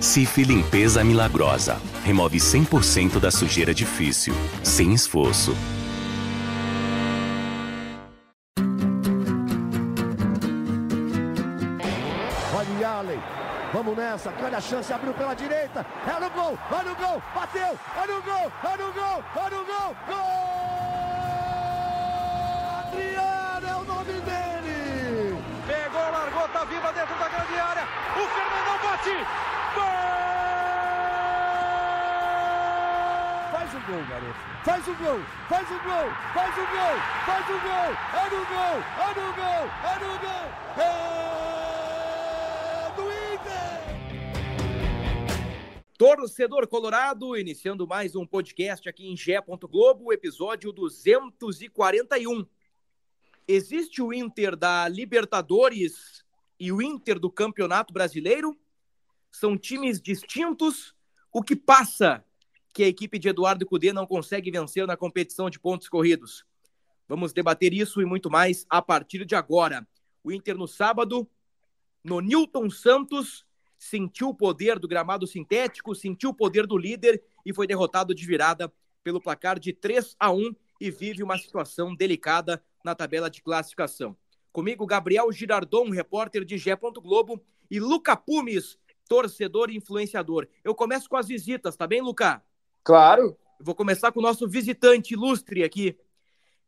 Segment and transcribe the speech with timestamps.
[0.00, 1.80] Cif Limpeza Milagrosa.
[2.04, 5.56] Remove 100% da sujeira difícil, sem esforço.
[12.54, 13.20] Olha Allen.
[13.72, 17.60] Vamos nessa, grande a chance, abriu pela direita, é no gol, vai no gol, bateu,
[17.62, 20.46] é no gol, é no gol, é no gol, gol!
[22.78, 25.42] Adriano é o nome dele!
[25.66, 27.82] Pegou, largou, tá viva dentro da grande área,
[28.14, 29.26] o Fernandão bate,
[33.52, 34.38] Faz o gol, garoto.
[34.64, 37.94] Faz o gol, faz o gol, faz o gol, faz o gol.
[38.12, 40.46] É no gol, é no gol, é no gol.
[40.82, 41.06] É
[42.96, 43.78] do Inter.
[45.96, 49.40] Torcedor Colorado, iniciando mais um podcast aqui em Gé.
[49.40, 52.44] Globo, episódio 241.
[53.48, 56.24] Existe o Inter da Libertadores
[56.58, 58.58] e o Inter do Campeonato Brasileiro?
[59.38, 60.94] São times distintos?
[61.30, 62.24] O que passa
[62.72, 66.46] que a equipe de Eduardo Cudê não consegue vencer na competição de pontos corridos.
[67.06, 69.86] Vamos debater isso e muito mais a partir de agora.
[70.24, 71.28] O Inter no sábado,
[72.02, 73.44] no Newton Santos,
[73.78, 78.24] sentiu o poder do gramado sintético, sentiu o poder do líder e foi derrotado de
[78.24, 78.72] virada
[79.04, 84.16] pelo placar de 3 a 1 e vive uma situação delicada na tabela de classificação.
[84.50, 86.74] Comigo, Gabriel Girardon, repórter de Gé.
[86.74, 90.46] Globo, e Luca Pumes, torcedor e influenciador.
[90.64, 92.42] Eu começo com as visitas, tá bem, Luca?
[92.84, 93.36] Claro.
[93.60, 95.98] Vou começar com o nosso visitante ilustre aqui,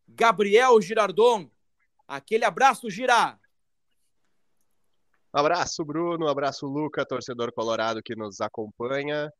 [0.07, 1.51] Gabriel Girardon.
[2.07, 3.39] Aquele abraço, Gira.
[5.33, 6.27] Abraço, Bruno.
[6.27, 9.31] Abraço, Luca, torcedor colorado que nos acompanha.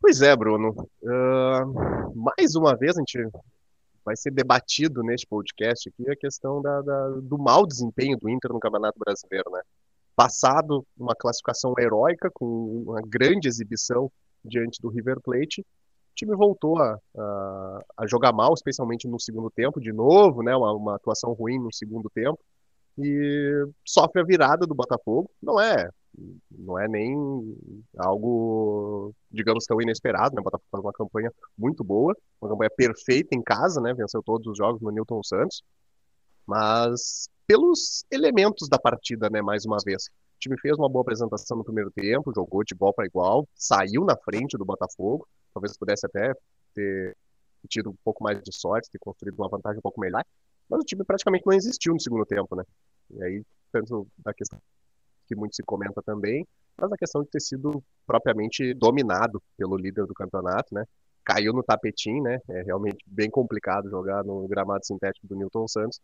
[0.00, 0.70] Pois é, Bruno.
[1.02, 3.28] Uh, mais uma vez a gente
[4.04, 8.52] vai ser debatido neste podcast aqui a questão da, da, do mau desempenho do Inter
[8.52, 9.60] no Campeonato Brasileiro, né?
[10.18, 14.10] Passado uma classificação heróica com uma grande exibição
[14.44, 15.64] diante do River Plate,
[16.12, 20.56] time voltou a, a, a, jogar mal, especialmente no segundo tempo, de novo, né?
[20.56, 22.36] Uma, uma, atuação ruim no segundo tempo.
[22.98, 25.30] E sofre a virada do Botafogo.
[25.40, 25.88] Não é,
[26.50, 27.14] não é nem
[27.96, 30.40] algo, digamos, tão inesperado, né?
[30.40, 32.12] O Botafogo faz uma campanha muito boa,
[32.42, 33.94] uma campanha perfeita em casa, né?
[33.94, 35.62] Venceu todos os jogos no Newton Santos.
[36.48, 39.42] Mas pelos elementos da partida, né?
[39.42, 40.06] Mais uma vez.
[40.06, 44.04] O time fez uma boa apresentação no primeiro tempo, jogou de igual para igual, saiu
[44.04, 46.32] na frente do Botafogo, talvez pudesse até
[46.74, 47.14] ter
[47.68, 50.24] tido um pouco mais de sorte, ter construído uma vantagem um pouco melhor,
[50.70, 52.62] mas o time praticamente não existiu no segundo tempo, né?
[53.10, 53.42] E aí,
[53.72, 54.58] tanto da questão
[55.26, 56.46] que muito se comenta também,
[56.78, 60.84] mas a questão de ter sido propriamente dominado pelo líder do campeonato, né?
[61.24, 62.38] Caiu no tapetinho, né?
[62.48, 66.00] É realmente bem complicado jogar no gramado sintético do Newton Santos.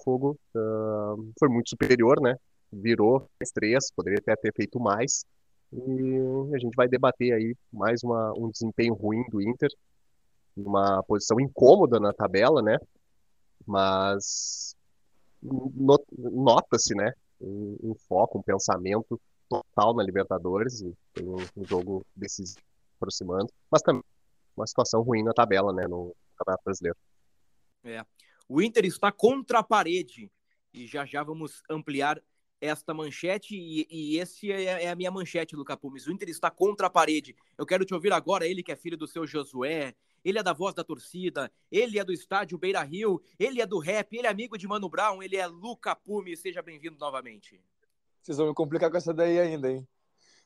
[0.00, 2.36] O Fogo uh, foi muito superior, né?
[2.72, 5.24] Virou três, poderia até ter feito mais,
[5.72, 9.70] e a gente vai debater aí mais uma, um desempenho ruim do Inter,
[10.56, 12.76] uma posição incômoda na tabela, né?
[13.66, 14.74] Mas
[15.42, 17.12] nota-se, né?
[17.40, 22.60] Um, um, foco, um pensamento total na Libertadores e tem um, um jogo decisivo
[22.96, 24.02] aproximando, mas também
[24.56, 25.86] uma situação ruim na tabela, né?
[25.86, 26.98] No Campeonato Brasileiro.
[27.84, 28.04] É.
[28.50, 30.28] O Inter está contra a parede
[30.74, 32.20] e já já vamos ampliar
[32.60, 36.08] esta manchete e, e esse é, é, a minha manchete, Luca Pumes.
[36.08, 37.36] O Inter está contra a parede.
[37.56, 39.94] Eu quero te ouvir agora, ele que é filho do seu Josué,
[40.24, 43.78] ele é da voz da torcida, ele é do estádio Beira Rio, ele é do
[43.78, 46.40] rap, ele é amigo de Mano Brown, ele é Luca Pumes.
[46.40, 47.62] Seja bem-vindo novamente.
[48.20, 49.86] Vocês vão me complicar com essa daí ainda, hein?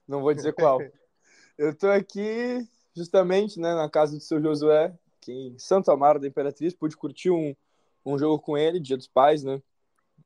[0.06, 0.78] Não vou dizer qual.
[1.56, 6.28] Eu tô aqui justamente né, na casa do seu Josué, aqui em Santo Amaro da
[6.28, 6.74] Imperatriz.
[6.74, 7.56] Pude curtir um,
[8.04, 9.62] um jogo com ele, Dia dos Pais, né?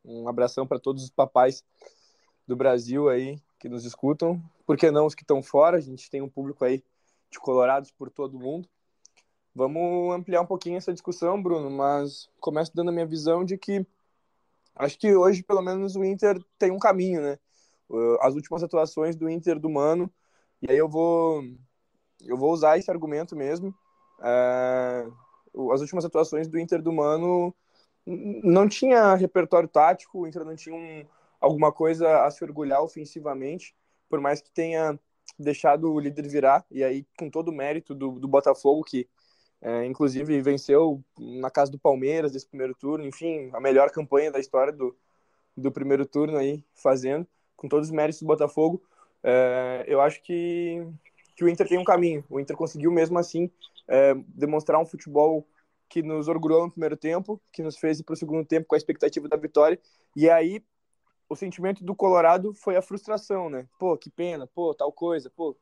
[0.05, 1.65] Um abração para todos os papais
[2.47, 4.43] do Brasil aí que nos escutam.
[4.66, 5.77] Por que não os que estão fora?
[5.77, 6.83] A gente tem um público aí
[7.31, 8.69] de colorados por todo mundo.
[9.55, 13.84] Vamos ampliar um pouquinho essa discussão, Bruno, mas começo dando a minha visão de que
[14.77, 17.38] acho que hoje, pelo menos, o Inter tem um caminho, né?
[18.21, 20.12] As últimas atuações do Inter do Mano,
[20.62, 21.43] e aí eu vou
[22.25, 23.75] eu vou usar esse argumento mesmo.
[24.23, 25.06] É,
[25.73, 27.55] as últimas atuações do Inter do Mano
[28.08, 31.05] não tinha repertório tático, o Inter não tinha um,
[31.40, 33.75] alguma coisa a se orgulhar ofensivamente,
[34.08, 34.99] por mais que tenha
[35.38, 39.06] deixado o líder virar, e aí com todo o mérito do, do Botafogo, que
[39.60, 44.38] é, inclusive venceu na casa do Palmeiras desse primeiro turno, enfim, a melhor campanha da
[44.38, 44.96] história do,
[45.56, 47.26] do primeiro turno aí, fazendo,
[47.56, 48.82] com todos os méritos do Botafogo,
[49.22, 50.87] é, eu acho que,
[51.37, 53.50] que o Inter tem um caminho, o Inter conseguiu mesmo assim
[53.87, 55.46] é, demonstrar um futebol
[55.88, 58.75] que nos orgulhou no primeiro tempo, que nos fez ir para o segundo tempo com
[58.75, 59.81] a expectativa da vitória.
[60.14, 60.62] E aí,
[61.29, 63.67] o sentimento do Colorado foi a frustração, né?
[63.79, 65.56] Pô, que pena, pô, tal coisa, pô,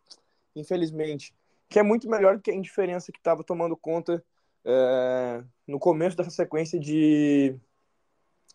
[0.55, 1.34] infelizmente.
[1.69, 4.25] Que é muito melhor do que a indiferença que estava tomando conta
[4.64, 7.56] é, no começo dessa sequência de,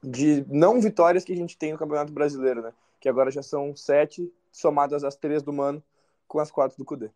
[0.04, 2.74] de não vitórias que a gente tem no Campeonato Brasileiro, né?
[3.00, 5.84] Que agora já são sete, somadas as três do Mano,
[6.28, 7.10] com as quatro do Cudê.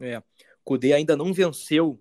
[0.00, 0.22] É,
[0.64, 1.98] Cudê ainda não venceu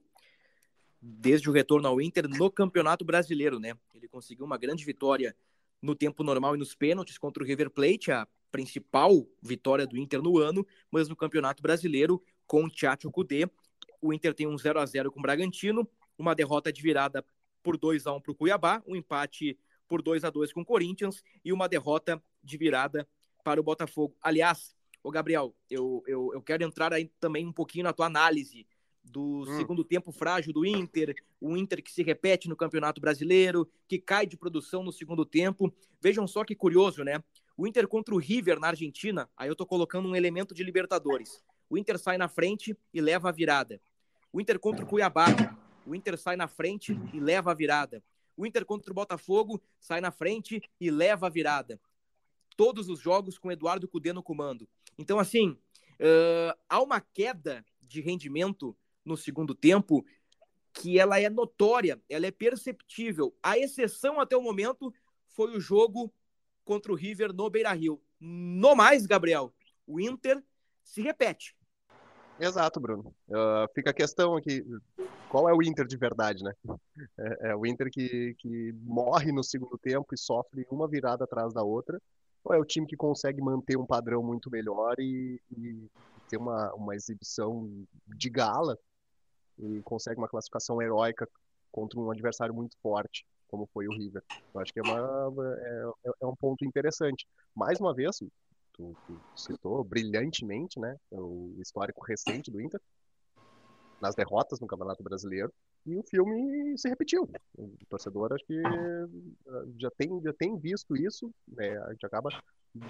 [1.08, 3.78] desde o retorno ao Inter no Campeonato Brasileiro, né?
[3.94, 5.36] Ele conseguiu uma grande vitória
[5.80, 10.22] no tempo normal e nos pênaltis contra o River Plate, a principal vitória do Inter
[10.22, 13.12] no ano, mas no Campeonato Brasileiro, com o Tchatcho
[14.02, 15.88] o Inter tem um 0 a 0 com o Bragantino,
[16.18, 17.24] uma derrota de virada
[17.62, 20.66] por 2 a 1 para o Cuiabá, um empate por 2 a 2 com o
[20.66, 23.08] Corinthians e uma derrota de virada
[23.44, 24.16] para o Botafogo.
[24.22, 28.66] Aliás, o Gabriel, eu, eu, eu quero entrar aí também um pouquinho na tua análise
[29.06, 29.58] do hum.
[29.58, 34.26] segundo tempo frágil do Inter, o Inter que se repete no Campeonato Brasileiro, que cai
[34.26, 35.74] de produção no segundo tempo.
[36.02, 37.24] Vejam só que curioso, né?
[37.58, 41.42] O Inter contra o River na Argentina, aí eu tô colocando um elemento de Libertadores.
[41.70, 43.80] O Inter sai na frente e leva a virada.
[44.34, 45.28] O Inter contra o Cuiabá,
[45.86, 48.04] o Inter sai na frente e leva a virada.
[48.36, 51.80] O Inter contra o Botafogo sai na frente e leva a virada.
[52.58, 54.68] Todos os jogos com Eduardo Cudê no comando.
[54.98, 58.76] Então, assim, uh, há uma queda de rendimento
[59.06, 60.06] no segundo tempo
[60.74, 63.34] que ela é notória, ela é perceptível.
[63.42, 64.94] A exceção até o momento
[65.28, 66.14] foi o jogo
[66.66, 68.02] contra o River no Beira-Rio.
[68.20, 69.54] No mais, Gabriel,
[69.88, 70.44] o Inter
[70.84, 71.56] se repete.
[72.38, 73.16] Exato, Bruno.
[73.30, 74.66] Uh, fica a questão aqui,
[75.30, 76.54] qual é o Inter de verdade, né?
[77.18, 81.54] É, é, o Inter que, que morre no segundo tempo e sofre uma virada atrás
[81.54, 82.02] da outra,
[82.42, 85.90] ou é o time que consegue manter um padrão muito melhor e, e
[86.30, 87.70] ter uma, uma exibição
[88.08, 88.78] de gala
[89.60, 91.28] e consegue uma classificação heróica
[91.72, 94.24] contra um adversário muito forte, como foi o River.
[94.54, 97.28] Eu acho que é, uma, é, é um ponto interessante.
[97.54, 98.18] Mais uma vez,
[98.74, 102.80] tu, tu, citou brilhantemente né, o histórico recente do Inter,
[104.02, 105.52] nas derrotas no Campeonato Brasileiro,
[105.86, 107.30] e o filme se repetiu.
[107.58, 108.62] O torcedor acho que
[109.78, 112.30] já tem, já tem visto isso, né, a gente acaba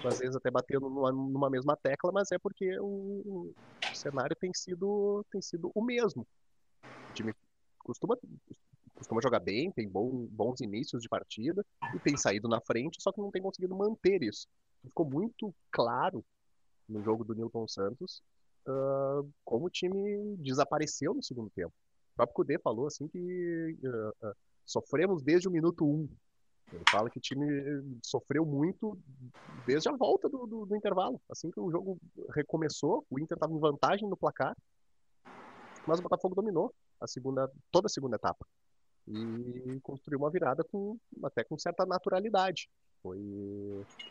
[0.04, 3.54] às vezes até batendo numa, numa mesma tecla, mas é porque o,
[3.90, 6.26] o cenário tem sido, tem sido o mesmo
[7.16, 7.34] time
[7.78, 8.16] costuma,
[8.94, 11.64] costuma jogar bem, tem bom, bons inícios de partida
[11.94, 14.46] e tem saído na frente, só que não tem conseguido manter isso.
[14.84, 16.24] Ficou muito claro
[16.88, 18.22] no jogo do Newton Santos
[18.66, 21.72] uh, como o time desapareceu no segundo tempo.
[22.12, 24.34] O próprio Kudê falou assim que uh, uh,
[24.64, 25.88] sofremos desde o minuto 1.
[25.88, 26.08] Um.
[26.72, 27.46] Ele fala que o time
[28.02, 28.98] sofreu muito
[29.64, 31.20] desde a volta do, do, do intervalo.
[31.30, 31.96] Assim que o jogo
[32.34, 34.56] recomeçou, o Inter estava em vantagem no placar,
[35.86, 38.46] mas o Botafogo dominou a segunda, toda a segunda etapa.
[39.08, 42.68] E construiu uma virada com até com certa naturalidade.
[43.02, 43.18] Foi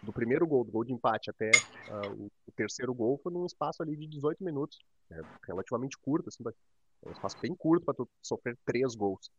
[0.02, 1.52] do primeiro gol, do gol de empate até
[1.88, 2.12] uh,
[2.48, 4.80] o, terceiro gol foi num espaço ali de 18 minutos,
[5.12, 9.30] é relativamente curto, assim, é um espaço bem curto para sofrer três gols.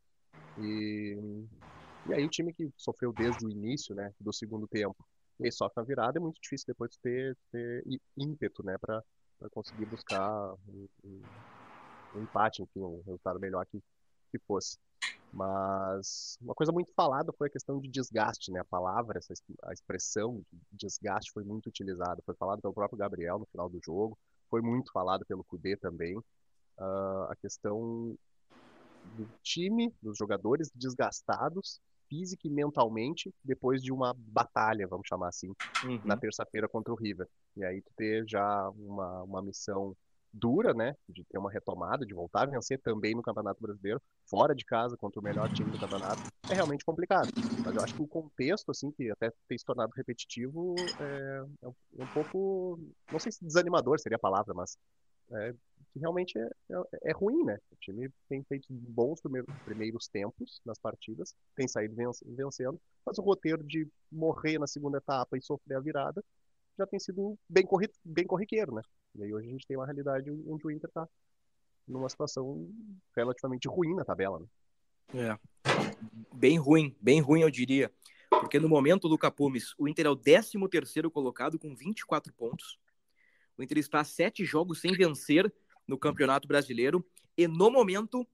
[0.59, 1.17] E,
[2.09, 4.97] e aí o time que sofreu desde o início, né, do segundo tempo,
[5.41, 7.85] e sofre a virada, é muito difícil depois ter, ter
[8.17, 9.03] ímpeto, né, para
[9.51, 10.55] conseguir buscar
[12.15, 13.83] empate, enfim, um resultado melhor que,
[14.31, 14.79] que fosse.
[15.33, 18.61] Mas uma coisa muito falada foi a questão de desgaste, né?
[18.61, 22.23] A palavra, essa, a expressão de desgaste foi muito utilizada.
[22.25, 24.17] Foi falado pelo próprio Gabriel no final do jogo,
[24.49, 26.17] foi muito falado pelo Cudê também.
[26.17, 28.17] Uh, a questão
[29.05, 35.53] do time, dos jogadores desgastados física e mentalmente depois de uma batalha, vamos chamar assim,
[35.85, 36.01] uhum.
[36.05, 37.29] na terça-feira contra o River.
[37.57, 39.97] E aí tu ter já uma, uma missão
[40.39, 44.55] dura, né, de ter uma retomada, de voltar a vencer também no Campeonato Brasileiro, fora
[44.55, 47.31] de casa, contra o melhor time do campeonato, é realmente complicado.
[47.65, 51.69] Mas eu acho que o contexto, assim, que até tem se tornado repetitivo, é, é,
[51.69, 52.79] um, é pouco,
[53.11, 54.79] não sei se desanimador seria a palavra, mas
[55.33, 55.53] é,
[55.93, 57.59] que realmente é, é, é, ruim, né?
[57.73, 63.23] O time tem feito bons primeiros, primeiros tempos nas partidas, tem saído vencendo, mas o
[63.23, 66.23] roteiro de morrer na segunda etapa e sofrer a virada
[66.79, 68.83] já tem sido bem, corri bem corriqueiro, né?
[69.19, 71.09] E aí hoje a gente tem uma realidade onde o Inter tá
[71.89, 72.69] numa situação
[73.15, 74.47] relativamente ruim na tabela, né?
[75.15, 75.39] É.
[76.35, 77.91] Bem ruim, bem ruim eu diria.
[78.29, 82.79] Porque no momento do Capumes, o Inter é o 13 terceiro colocado com 24 pontos.
[83.57, 85.53] O Inter está a sete jogos sem vencer
[85.87, 87.05] no Campeonato Brasileiro.
[87.37, 88.27] E no momento,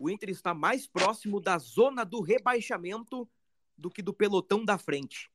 [0.00, 3.28] o Inter está mais próximo da zona do rebaixamento
[3.76, 5.30] do que do pelotão da frente.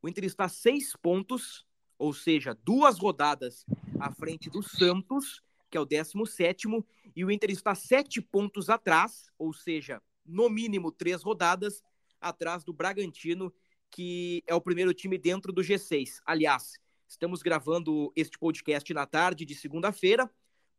[0.00, 1.66] O Inter está a seis pontos,
[1.98, 3.64] ou seja, duas rodadas
[3.98, 6.68] à frente do Santos, que é o 17,
[7.14, 11.82] e o Inter está sete pontos atrás, ou seja, no mínimo três rodadas,
[12.20, 13.52] atrás do Bragantino,
[13.90, 16.20] que é o primeiro time dentro do G6.
[16.24, 16.74] Aliás,
[17.08, 20.30] estamos gravando este podcast na tarde de segunda-feira.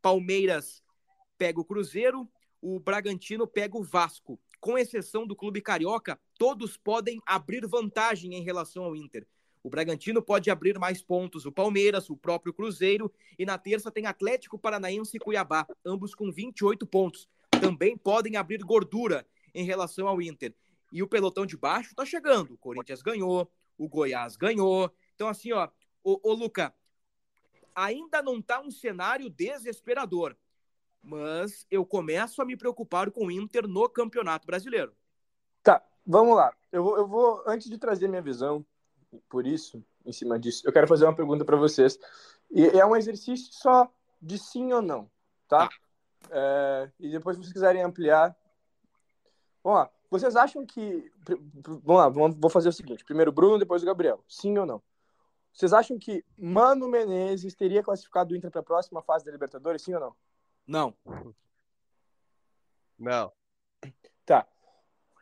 [0.02, 0.84] Palmeiras
[1.38, 2.30] pega o Cruzeiro,
[2.62, 4.40] o Bragantino pega o Vasco.
[4.60, 9.28] Com exceção do Clube Carioca, todos podem abrir vantagem em relação ao Inter.
[9.68, 14.06] O Bragantino pode abrir mais pontos, o Palmeiras, o próprio Cruzeiro, e na terça tem
[14.06, 17.28] Atlético Paranaense e Cuiabá, ambos com 28 pontos.
[17.60, 20.56] Também podem abrir gordura em relação ao Inter.
[20.90, 22.54] E o pelotão de baixo tá chegando.
[22.54, 24.90] O Corinthians ganhou, o Goiás ganhou.
[25.16, 25.68] Então, assim, ó,
[26.02, 26.74] ô, ô Luca,
[27.76, 30.34] ainda não tá um cenário desesperador,
[31.04, 34.96] mas eu começo a me preocupar com o Inter no Campeonato Brasileiro.
[35.62, 36.56] Tá, vamos lá.
[36.72, 38.66] Eu vou, eu vou antes de trazer minha visão,
[39.30, 41.98] por isso, em cima disso, eu quero fazer uma pergunta para vocês.
[42.52, 45.10] E é um exercício só de sim ou não,
[45.48, 45.68] tá?
[45.68, 45.76] tá.
[46.30, 48.36] É, e depois, se vocês quiserem ampliar.
[49.64, 49.92] Vamos lá.
[50.10, 51.12] Vocês acham que.
[51.84, 54.24] Vamos lá, vou fazer o seguinte: primeiro o Bruno, depois o Gabriel.
[54.28, 54.82] Sim ou não?
[55.54, 59.82] Vocês acham que Mano Menezes teria classificado o Inter para a próxima fase da Libertadores?
[59.82, 60.16] Sim ou não?
[60.68, 60.94] Não.
[62.98, 63.32] Não.
[64.26, 64.48] Tá.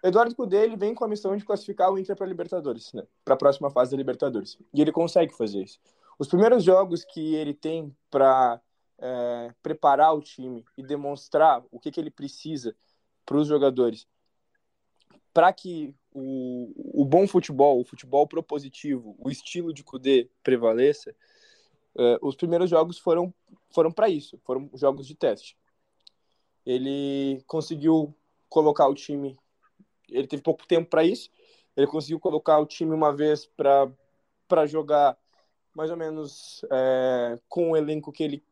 [0.08, 3.04] Eduardo Cudê ele vem com a missão de classificar o Inter para Libertadores, né?
[3.24, 4.58] Para a próxima fase da Libertadores.
[4.74, 5.80] E ele consegue fazer isso.
[6.20, 8.62] Os primeiros jogos que ele tem para
[9.00, 12.76] é, preparar o time e demonstrar o que, que ele precisa
[13.26, 14.08] para os jogadores
[15.36, 21.14] para que o, o bom futebol, o futebol propositivo, o estilo de Kudê prevaleça,
[21.94, 23.34] uh, os primeiros jogos foram,
[23.70, 25.58] foram para isso, foram jogos de teste.
[26.66, 28.16] Ele conseguiu
[28.48, 29.38] colocar o time,
[30.10, 31.30] ele teve pouco tempo para isso,
[31.76, 35.18] ele conseguiu colocar o time uma vez para jogar
[35.76, 38.44] mais ou menos é, com o elenco que ele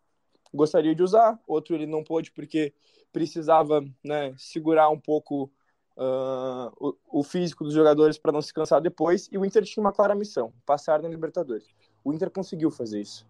[0.54, 2.74] gostaria de usar, outro ele não pôde porque
[3.12, 5.52] precisava né, segurar um pouco
[5.98, 9.82] uh, o, o, físico dos jogadores para não se cansar depois, e o Inter tinha
[9.82, 11.68] uma clara missão, passar na Libertadores.
[12.04, 13.26] O Inter conseguiu fazer isso.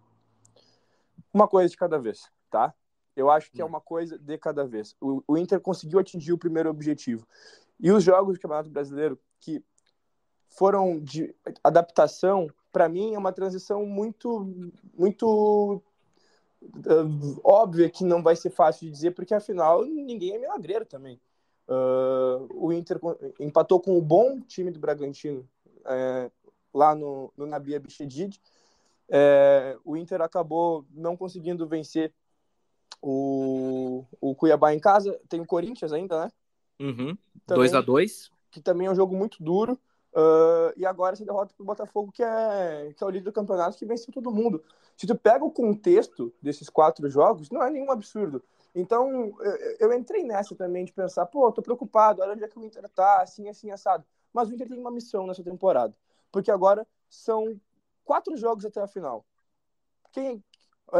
[1.32, 2.74] Uma coisa de cada vez, tá?
[3.16, 4.96] Eu acho que é uma coisa de cada vez.
[5.00, 7.26] O, o Inter conseguiu atingir o primeiro objetivo.
[7.80, 9.62] E os jogos do Campeonato Brasileiro que
[10.48, 15.82] foram de adaptação, para mim é uma transição muito muito
[16.62, 21.20] uh, óbvia que não vai ser fácil de dizer, porque afinal ninguém é milagreiro também.
[21.66, 23.00] Uh, o Inter
[23.40, 25.48] empatou com o bom time do Bragantino
[25.86, 26.30] é,
[26.72, 28.40] lá no, no Nabia Bichedid.
[29.08, 32.12] É, o Inter acabou não conseguindo vencer
[33.00, 35.18] o, o Cuiabá em casa.
[35.28, 36.32] Tem o Corinthians ainda, né?
[37.46, 37.78] 2 uhum.
[37.78, 39.78] a 2 Que também é um jogo muito duro.
[40.14, 43.32] Uh, e agora essa derrota para o Botafogo, que é, que é o líder do
[43.32, 44.62] campeonato, que venceu todo mundo.
[44.96, 48.42] Se tu pega o contexto desses quatro jogos, não é nenhum absurdo.
[48.74, 52.58] Então, eu, eu, entrei nessa também de pensar, pô, tô preocupado, olha onde é que
[52.58, 54.04] o Inter tá, assim, assim, assado.
[54.32, 55.94] Mas o Inter tem uma missão nessa temporada,
[56.30, 57.60] porque agora são
[58.04, 59.24] quatro jogos até a final.
[60.12, 60.42] Quem,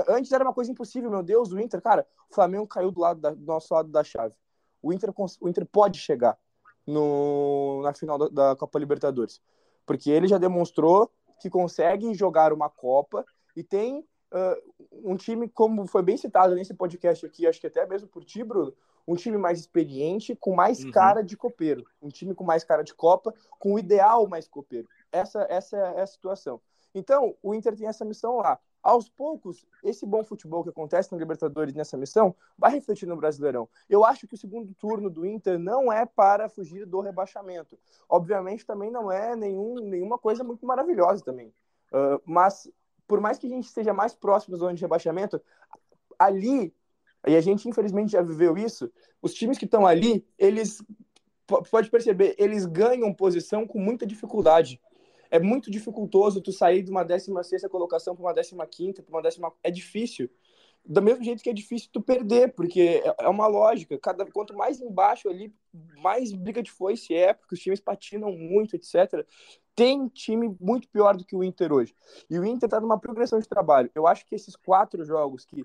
[0.08, 3.20] antes era uma coisa impossível, meu Deus, o Inter, cara, o Flamengo caiu do lado
[3.20, 4.34] da, do nosso lado da chave.
[4.84, 6.38] O Inter, o Inter pode chegar
[6.86, 9.40] no, na final da, da Copa Libertadores,
[9.86, 11.10] porque ele já demonstrou
[11.40, 13.24] que consegue jogar uma Copa
[13.56, 17.86] e tem uh, um time, como foi bem citado nesse podcast aqui, acho que até
[17.86, 18.74] mesmo por ti, Bruno,
[19.06, 20.90] um time mais experiente, com mais uhum.
[20.90, 21.84] cara de copeiro.
[22.00, 24.88] Um time com mais cara de Copa, com o ideal mais copeiro.
[25.12, 26.60] Essa, essa é a situação.
[26.94, 28.58] Então, o Inter tem essa missão lá.
[28.84, 33.66] Aos poucos, esse bom futebol que acontece na Libertadores nessa missão vai refletir no Brasileirão.
[33.88, 37.78] Eu acho que o segundo turno do Inter não é para fugir do rebaixamento.
[38.06, 41.48] Obviamente, também não é nenhum, nenhuma coisa muito maravilhosa também.
[41.90, 42.70] Uh, mas
[43.08, 45.40] por mais que a gente esteja mais próximo da zona de rebaixamento,
[46.18, 46.74] ali,
[47.26, 50.82] e a gente infelizmente já viveu isso, os times que estão ali, eles,
[51.70, 54.78] pode perceber, eles ganham posição com muita dificuldade.
[55.34, 59.52] É muito dificultoso tu sair de uma 16ª colocação para uma 15ª, para uma décima...
[59.62, 60.30] É difícil.
[60.86, 63.98] Do mesmo jeito que é difícil tu perder, porque é, é uma lógica.
[63.98, 65.54] Cada, quanto mais embaixo ali,
[66.02, 69.26] mais briga de foice é, porque os times patinam muito, etc
[69.74, 71.94] tem time muito pior do que o Inter hoje.
[72.30, 73.90] E o Inter está numa progressão de trabalho.
[73.94, 75.64] Eu acho que esses quatro jogos que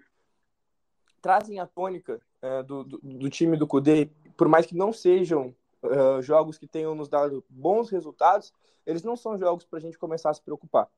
[1.22, 5.54] trazem a tônica é, do, do, do, time do Cudê, por mais que não sejam
[5.84, 8.54] uh, jogos que tenham nos dado bons resultados,
[8.90, 10.90] eles não são jogos para a gente começar a se preocupar.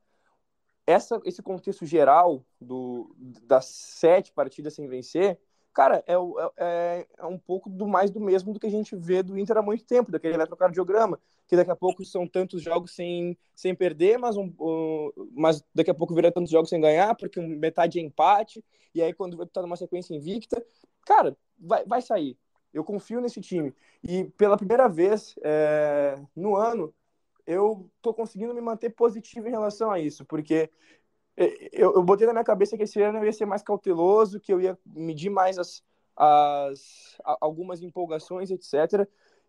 [0.86, 5.38] Essa, esse contexto geral do, das sete partidas sem vencer
[5.72, 6.14] cara, é,
[6.56, 9.56] é, é, um pouco do mais do mesmo do que a gente vê do Inter
[9.56, 11.18] há muito tempo, daquele eletrocardiograma,
[11.48, 14.52] que daqui a pouco são tantos jogos sem, sem perder, mas, um,
[15.32, 18.62] mas daqui a pouco vira tantos jogos sem ganhar, porque metade é empate,
[18.94, 20.64] e aí quando vai estar numa sequência invicta,
[21.06, 22.36] cara, vai, vai sair.
[22.72, 23.74] Eu confio nesse time.
[24.02, 26.92] E pela primeira vez é, no ano,
[27.46, 30.70] eu tô conseguindo me manter positivo em relação a isso, porque
[31.36, 34.52] eu, eu botei na minha cabeça que esse ano eu ia ser mais cauteloso, que
[34.52, 35.82] eu ia medir mais as,
[36.16, 39.08] as algumas empolgações, etc.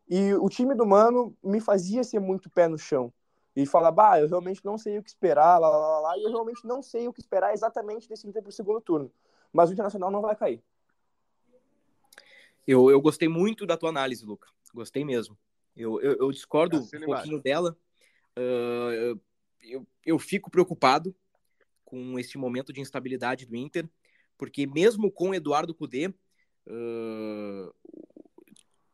[0.09, 3.11] E o time do Mano me fazia ser muito pé no chão.
[3.55, 6.31] E falar, bah, eu realmente não sei o que esperar, lá, lá, lá, e eu
[6.31, 9.11] realmente não sei o que esperar exatamente desse Inter para o segundo turno.
[9.51, 10.63] Mas o Internacional não vai cair.
[12.65, 14.47] Eu, eu gostei muito da tua análise, Luca.
[14.73, 15.37] Gostei mesmo.
[15.75, 17.77] Eu, eu, eu discordo um pouquinho dela.
[18.37, 19.19] Uh,
[19.61, 21.15] eu, eu fico preocupado
[21.85, 23.87] com esse momento de instabilidade do Inter,
[24.37, 27.73] porque mesmo com Eduardo Cudê, uh,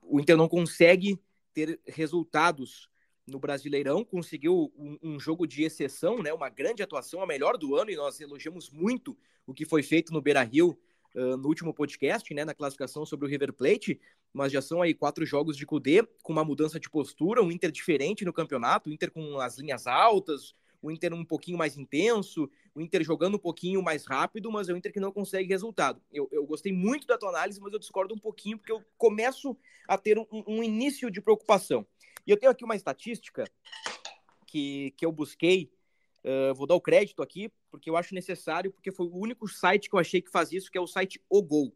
[0.01, 1.19] o Inter não consegue
[1.53, 2.89] ter resultados
[3.25, 7.75] no Brasileirão, conseguiu um, um, jogo de exceção, né, uma grande atuação, a melhor do
[7.75, 10.77] ano, e nós elogiamos muito o que foi feito no Beira-Rio
[11.37, 13.99] no último podcast, né, na classificação sobre o River Plate,
[14.33, 17.71] mas já são aí quatro jogos de Cudê, com uma mudança de postura, um Inter
[17.71, 22.49] diferente no campeonato, o Inter com as linhas altas, o Inter um pouquinho mais intenso,
[22.73, 26.01] o Inter jogando um pouquinho mais rápido, mas é o Inter que não consegue resultado.
[26.11, 29.57] Eu, eu gostei muito da tua análise, mas eu discordo um pouquinho, porque eu começo
[29.87, 31.85] a ter um, um início de preocupação.
[32.25, 33.43] E eu tenho aqui uma estatística
[34.45, 35.71] que, que eu busquei,
[36.23, 39.89] uh, vou dar o crédito aqui, porque eu acho necessário, porque foi o único site
[39.89, 41.75] que eu achei que faz isso, que é o site O Gol.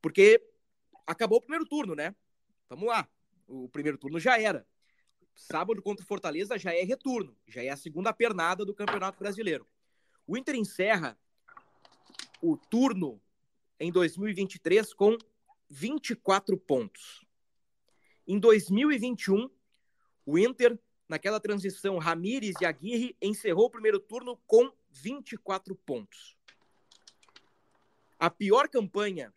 [0.00, 0.42] Porque
[1.06, 2.14] acabou o primeiro turno, né?
[2.68, 3.08] Vamos lá.
[3.46, 4.66] O primeiro turno já era
[5.36, 9.66] sábado contra o Fortaleza já é retorno, já é a segunda pernada do Campeonato Brasileiro.
[10.26, 11.16] O Inter encerra
[12.42, 13.20] o turno
[13.78, 15.16] em 2023 com
[15.68, 17.24] 24 pontos.
[18.26, 19.48] Em 2021,
[20.24, 26.36] o Inter, naquela transição Ramires e Aguirre, encerrou o primeiro turno com 24 pontos.
[28.18, 29.32] A pior campanha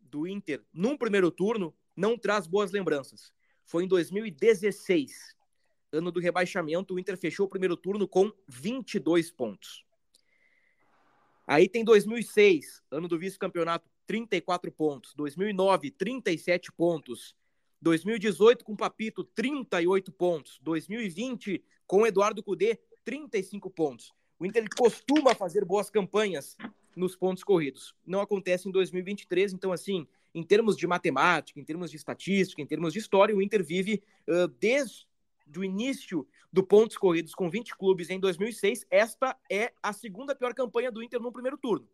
[0.00, 3.32] do Inter num primeiro turno não traz boas lembranças
[3.72, 5.34] foi em 2016,
[5.92, 6.94] ano do rebaixamento.
[6.94, 9.84] O Inter fechou o primeiro turno com 22 pontos.
[11.46, 15.14] Aí tem 2006, ano do vice-campeonato, 34 pontos.
[15.14, 17.34] 2009, 37 pontos.
[17.82, 20.58] 2018 com Papito, 38 pontos.
[20.62, 24.12] 2020 com Eduardo Cudê, 35 pontos.
[24.38, 26.56] O Inter costuma fazer boas campanhas
[26.96, 27.94] nos pontos corridos.
[28.06, 32.66] Não acontece em 2023, então assim, em termos de matemática, em termos de estatística, em
[32.66, 35.06] termos de história, o Inter vive uh, desde
[35.56, 38.86] o início do pontos corridos com 20 clubes em 2006.
[38.90, 41.88] Esta é a segunda pior campanha do Inter no primeiro turno.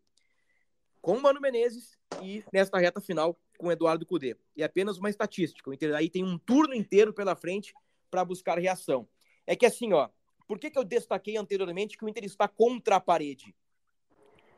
[1.01, 4.37] Com o Mano Menezes e nesta reta final com Eduardo Cudê.
[4.57, 5.69] E apenas uma estatística.
[5.69, 7.75] O Inter aí tem um turno inteiro pela frente
[8.11, 9.09] para buscar reação.
[9.47, 10.09] É que assim, ó,
[10.47, 13.55] por que, que eu destaquei anteriormente que o Inter está contra a parede?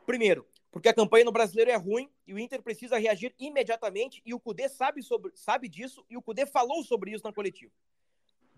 [0.06, 4.32] Primeiro, porque a campanha no brasileiro é ruim e o Inter precisa reagir imediatamente e
[4.34, 7.72] o Cudê sabe, sobre, sabe disso e o Cudê falou sobre isso na coletiva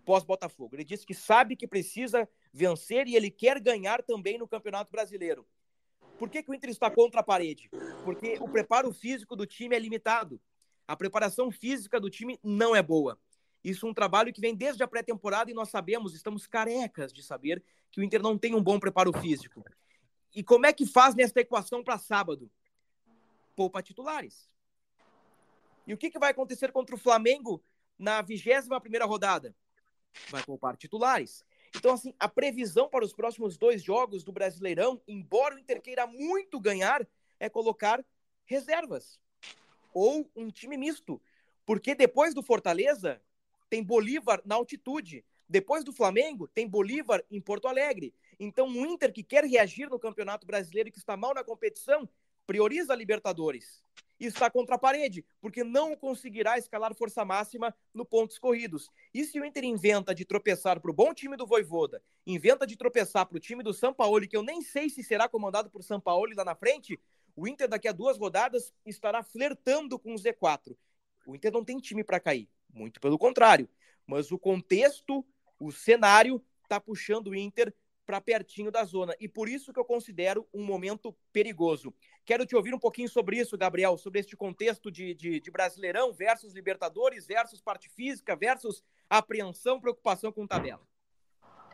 [0.03, 0.75] pós-Botafogo.
[0.75, 5.45] Ele disse que sabe que precisa vencer e ele quer ganhar também no Campeonato Brasileiro.
[6.17, 7.69] Por que, que o Inter está contra a parede?
[8.03, 10.39] Porque o preparo físico do time é limitado.
[10.87, 13.19] A preparação física do time não é boa.
[13.63, 17.23] Isso é um trabalho que vem desde a pré-temporada e nós sabemos, estamos carecas de
[17.23, 19.63] saber que o Inter não tem um bom preparo físico.
[20.35, 22.51] E como é que faz nesta equação para sábado?
[23.55, 24.49] Poupa titulares.
[25.87, 27.63] E o que, que vai acontecer contra o Flamengo
[27.97, 29.55] na 21 primeira rodada?
[30.29, 31.45] Vai poupar titulares.
[31.75, 36.05] Então, assim, a previsão para os próximos dois jogos do Brasileirão, embora o Inter queira
[36.07, 37.07] muito ganhar,
[37.39, 38.03] é colocar
[38.45, 39.19] reservas.
[39.93, 41.21] Ou um time misto.
[41.65, 43.21] Porque depois do Fortaleza,
[43.69, 45.25] tem Bolívar na altitude.
[45.47, 48.13] Depois do Flamengo, tem Bolívar em Porto Alegre.
[48.39, 52.07] Então, o Inter que quer reagir no Campeonato Brasileiro e que está mal na competição,
[52.45, 53.83] prioriza a Libertadores.
[54.19, 58.89] Está contra a parede, porque não conseguirá escalar força máxima no pontos corridos.
[59.13, 62.77] E se o Inter inventa de tropeçar para o bom time do Voivoda, inventa de
[62.77, 65.83] tropeçar para o time do São Paulo, que eu nem sei se será comandado por
[65.83, 66.99] São Paulo lá na frente,
[67.35, 70.75] o Inter daqui a duas rodadas estará flertando com o Z4.
[71.25, 73.67] O Inter não tem time para cair, muito pelo contrário.
[74.05, 75.25] Mas o contexto,
[75.59, 77.73] o cenário, está puxando o Inter
[78.05, 79.15] para pertinho da zona.
[79.19, 81.93] E por isso que eu considero um momento perigoso.
[82.25, 86.13] Quero te ouvir um pouquinho sobre isso, Gabriel, sobre este contexto de, de, de Brasileirão
[86.13, 90.81] versus Libertadores, versus parte física, versus apreensão, preocupação com tabela.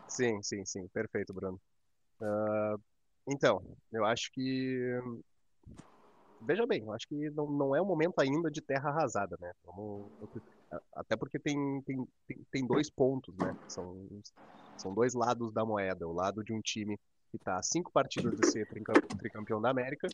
[0.08, 0.88] Sim, sim, sim.
[0.88, 1.60] Perfeito, Bruno.
[2.20, 2.82] Uh,
[3.28, 5.00] então, eu acho que.
[6.42, 9.52] Veja bem, eu acho que não, não é o momento ainda de terra arrasada, né?
[9.66, 10.10] Vamos...
[10.94, 12.08] Até porque tem, tem,
[12.50, 13.56] tem dois pontos, né?
[13.68, 14.08] São
[14.82, 16.08] são dois lados da moeda.
[16.08, 16.98] O lado de um time
[17.30, 18.68] que está a cinco partidas de ser
[19.18, 20.08] tricampeão da América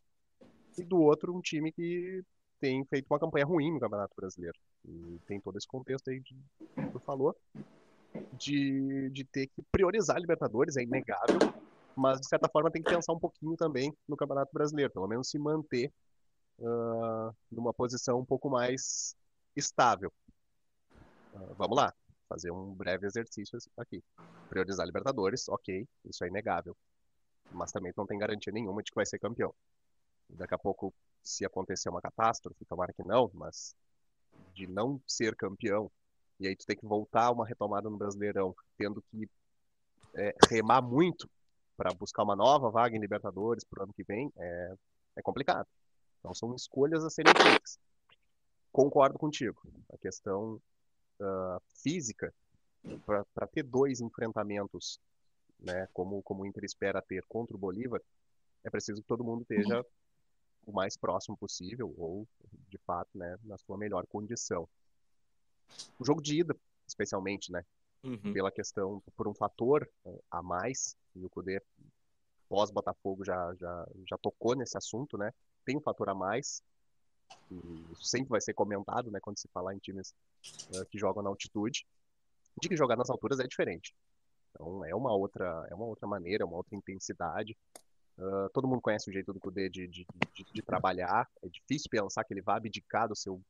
[0.77, 2.23] e do outro um time que
[2.59, 4.57] tem feito uma campanha ruim no Campeonato Brasileiro.
[4.85, 6.35] E tem todo esse contexto aí que
[6.91, 7.35] tu falou.
[8.33, 11.39] de, de ter que priorizar a Libertadores, é inegável,
[11.95, 15.29] mas de certa forma tem que pensar um pouquinho também no Campeonato Brasileiro, pelo menos
[15.29, 15.91] se manter
[16.59, 19.15] uh, numa posição um pouco mais
[19.55, 20.11] estável.
[21.33, 21.93] Uh, vamos lá,
[22.27, 24.03] fazer um breve exercício aqui.
[24.49, 26.75] Priorizar Libertadores, ok, isso é inegável.
[27.51, 29.53] Mas também não tem garantia nenhuma de que vai ser campeão.
[30.29, 33.75] Daqui a pouco, se acontecer uma catástrofe, tomara que não, mas
[34.53, 35.91] de não ser campeão,
[36.39, 39.29] e aí tu tem que voltar uma retomada no Brasileirão, tendo que
[40.15, 41.29] é, remar muito
[41.77, 44.75] para buscar uma nova vaga em Libertadores para o ano que vem, é,
[45.17, 45.67] é complicado.
[46.19, 47.79] Então são escolhas a serem feitas.
[48.71, 49.61] Concordo contigo.
[49.93, 50.59] A questão
[51.19, 52.33] uh, física,
[53.05, 54.99] para ter dois enfrentamentos,
[55.59, 58.01] né, como, como o Inter espera ter contra o Bolívar,
[58.63, 59.85] é preciso que todo mundo esteja
[60.65, 62.27] o mais próximo possível, ou,
[62.69, 64.67] de fato, né, na sua melhor condição.
[65.99, 66.55] O jogo de ida,
[66.87, 67.63] especialmente, né,
[68.03, 68.33] uhum.
[68.33, 71.61] pela questão, por um fator uh, a mais, e o Cudê,
[72.47, 75.31] pós-Botafogo, já, já, já tocou nesse assunto, né,
[75.63, 76.61] tem um fator a mais,
[77.91, 80.13] isso sempre vai ser comentado, né, quando se falar em times
[80.73, 81.85] uh, que jogam na altitude,
[82.61, 83.95] de que jogar nas alturas é diferente.
[84.51, 87.57] Então é uma outra, é uma outra maneira, é uma outra intensidade.
[88.17, 91.29] Uh, todo mundo conhece o jeito do Kudê de, de, de, de, trabalhar.
[91.43, 93.41] É difícil pensar que ele vai abdicar do seu,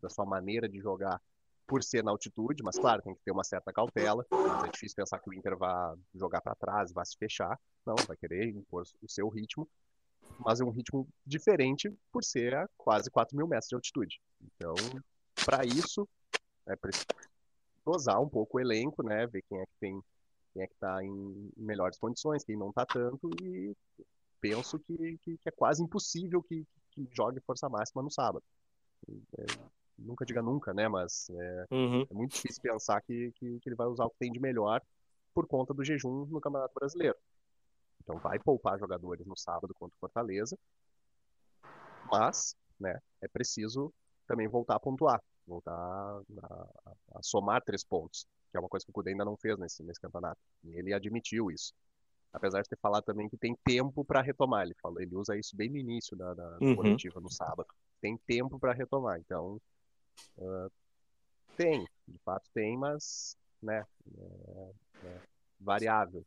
[0.00, 1.20] da sua maneira de jogar
[1.66, 4.24] por ser na altitude, mas claro, tem que ter uma certa cautela.
[4.30, 7.58] Mas é difícil pensar que o Inter vai jogar para trás, vai se fechar.
[7.84, 9.68] Não, vai querer impor o seu ritmo
[10.38, 14.20] mas é um ritmo diferente por ser a quase 4 mil metros de altitude.
[14.42, 14.74] Então,
[15.44, 16.08] para isso,
[16.66, 17.06] é preciso
[17.84, 19.26] dosar um pouco o elenco, né?
[19.26, 20.00] Ver quem é que tem,
[20.52, 23.76] quem é que está em melhores condições, quem não está tanto, e
[24.40, 28.44] penso que, que, que, é quase impossível que, que jogue força máxima no sábado.
[29.38, 29.44] É,
[29.98, 30.88] nunca diga nunca, né?
[30.88, 32.06] Mas é, uhum.
[32.10, 34.80] é muito difícil pensar que, que, que ele vai usar o que tem de melhor
[35.34, 37.16] por conta do jejum no Campeonato Brasileiro.
[38.04, 40.56] Então vai poupar jogadores no sábado contra o Fortaleza.
[42.10, 43.92] Mas, né, é preciso
[44.26, 46.66] também voltar a pontuar, voltar a,
[47.14, 49.82] a, somar três pontos, que é uma coisa que o Cudê ainda não fez nesse,
[49.82, 50.38] nesse campeonato.
[50.62, 51.72] E ele admitiu isso.
[52.32, 54.64] Apesar de ter falado também que tem tempo para retomar.
[54.64, 56.76] Ele falou, ele usa isso bem no início da, da uhum.
[56.76, 57.68] coletiva, no sábado.
[58.00, 59.18] Tem tempo para retomar.
[59.18, 59.60] Então,
[60.38, 60.70] uh,
[61.56, 63.86] tem, de fato tem, mas, né,
[64.18, 65.20] é, é
[65.60, 66.26] variável.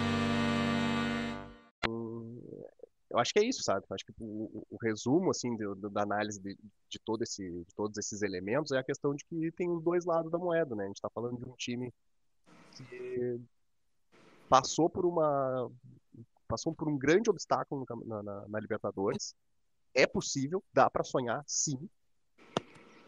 [3.11, 3.85] Eu acho que é isso, sabe?
[3.89, 6.57] Eu acho que o, o resumo, assim, do, do, da análise de,
[6.89, 10.05] de, todo esse, de todos esses elementos é a questão de que tem os dois
[10.05, 10.85] lados da moeda, né?
[10.85, 11.93] A gente está falando de um time
[12.75, 13.41] que
[14.47, 15.69] passou por uma
[16.47, 19.35] passou por um grande obstáculo na, na, na Libertadores.
[19.93, 21.89] É possível, dá para sonhar, sim.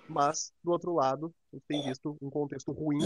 [0.08, 3.00] Mas do outro lado, a gente tem visto um contexto ruim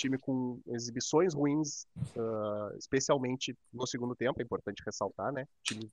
[0.00, 1.86] time com exibições ruins,
[2.16, 5.42] uh, especialmente no segundo tempo, é importante ressaltar, né?
[5.42, 5.90] O time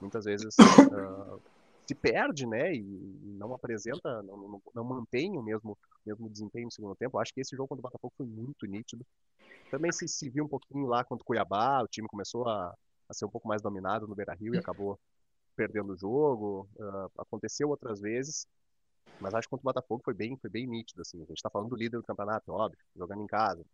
[0.00, 1.40] muitas vezes uh,
[1.86, 2.74] se perde, né?
[2.74, 2.82] E
[3.38, 7.18] não apresenta, não, não, não, mantém o mesmo, mesmo desempenho no segundo tempo.
[7.18, 9.04] Acho que esse jogo contra o Botafogo foi muito nítido.
[9.70, 12.74] Também se, se viu um pouquinho lá contra o Cuiabá, o time começou a,
[13.08, 14.98] a ser um pouco mais dominado no Beira Rio e acabou
[15.54, 16.66] perdendo o jogo.
[16.76, 18.46] Uh, aconteceu outras vezes,
[19.20, 21.22] mas acho que contra o Botafogo foi bem, foi bem nítido, assim.
[21.22, 23.64] A gente tá falando do líder do campeonato, óbvio, jogando em casa.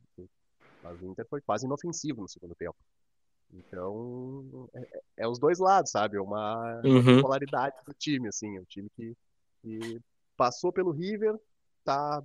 [0.82, 2.76] Mas o Inter foi quase inofensivo no segundo tempo.
[3.52, 6.16] Então, é, é, é os dois lados, sabe?
[6.16, 7.22] É uma, uhum.
[7.22, 8.56] polaridade do time, assim.
[8.56, 9.16] É um time que,
[9.62, 10.00] que
[10.36, 11.38] passou pelo River,
[11.84, 12.22] tá,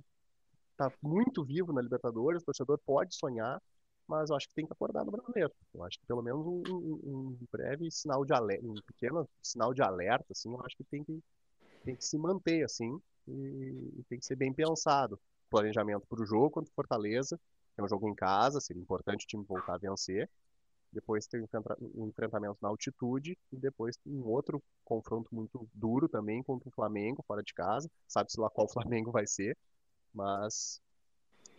[0.76, 3.60] tá muito vivo na Libertadores, o torcedor pode sonhar,
[4.06, 5.52] mas eu acho que tem que acordar no brasileiro.
[5.72, 9.72] Eu acho que pelo menos um, um, um breve sinal de alerta, um pequeno sinal
[9.72, 11.18] de alerta, assim, eu acho que tem que,
[11.84, 15.18] tem que se manter, assim, e, e tem que ser bem pensado.
[15.50, 17.38] Planejamento para o jogo contra o Fortaleza,
[17.76, 20.28] é um jogo em casa, seria importante o time voltar a vencer.
[20.92, 21.42] Depois tem
[21.94, 27.24] um enfrentamento na altitude e depois um outro confronto muito duro também contra o Flamengo,
[27.26, 27.90] fora de casa.
[28.06, 28.68] Sabe-se lá qual
[29.00, 29.56] Flamengo vai ser,
[30.12, 30.82] mas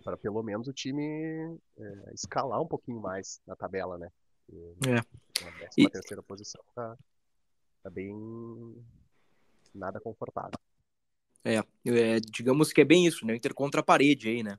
[0.03, 4.11] para pelo menos o time é, escalar um pouquinho mais na tabela, né?
[4.51, 4.99] E, é.
[5.47, 5.89] A décima e...
[5.89, 6.95] terceira posição tá,
[7.81, 8.13] tá bem
[9.73, 10.57] nada confortável.
[11.43, 13.35] É, é, digamos que é bem isso, né?
[13.35, 14.57] Inter contra a parede aí, né?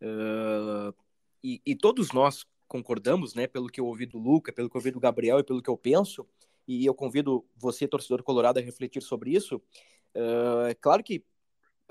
[0.00, 0.94] Uh,
[1.42, 3.46] e, e, todos nós concordamos, né?
[3.46, 5.70] Pelo que eu ouvi do Luca, pelo que eu ouvi do Gabriel e pelo que
[5.70, 6.26] eu penso,
[6.66, 9.56] e eu convido você, torcedor colorado, a refletir sobre isso.
[10.14, 11.24] Uh, é claro que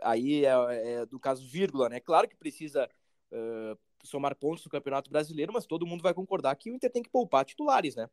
[0.02, 2.00] aí é, é, do caso vírgula, né?
[2.00, 2.90] Claro que precisa
[3.32, 7.04] uh, somar pontos no Campeonato Brasileiro, mas todo mundo vai concordar que o Inter tem
[7.04, 8.10] que poupar titulares, né?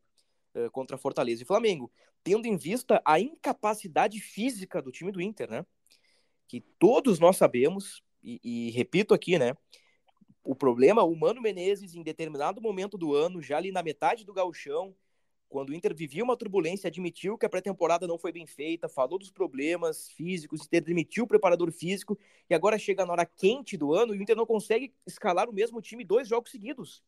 [0.65, 1.91] Uh, contra Fortaleza e Flamengo,
[2.23, 5.65] tendo em vista a incapacidade física do time do Inter, né?
[6.47, 9.55] Que todos nós sabemos, e, e repito aqui, né?
[10.43, 14.33] O problema, o Mano Menezes, em determinado momento do ano, já ali na metade do
[14.33, 14.95] gauchão,
[15.49, 19.17] quando o Inter vivia uma turbulência, admitiu que a pré-temporada não foi bem feita, falou
[19.17, 22.17] dos problemas físicos, demitiu o preparador físico,
[22.47, 25.53] e agora chega na hora quente do ano e o Inter não consegue escalar o
[25.53, 27.03] mesmo time dois jogos seguidos.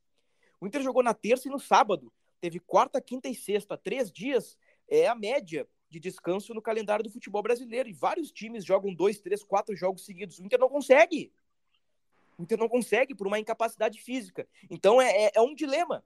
[0.60, 2.12] O Inter jogou na terça e no sábado,
[2.42, 4.58] teve quarta, quinta e sexta, três dias,
[4.90, 9.20] é a média de descanso no calendário do futebol brasileiro, e vários times jogam dois,
[9.20, 10.40] três, quatro jogos seguidos.
[10.40, 11.32] O Inter não consegue.
[12.38, 14.48] O Inter não consegue por uma incapacidade física.
[14.70, 16.04] Então é, é, é um dilema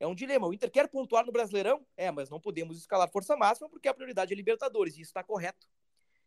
[0.00, 0.48] é um dilema.
[0.48, 1.86] O Inter quer pontuar no Brasileirão?
[1.94, 4.96] É, mas não podemos escalar força máxima porque a prioridade é Libertadores.
[4.96, 5.68] E isso está correto.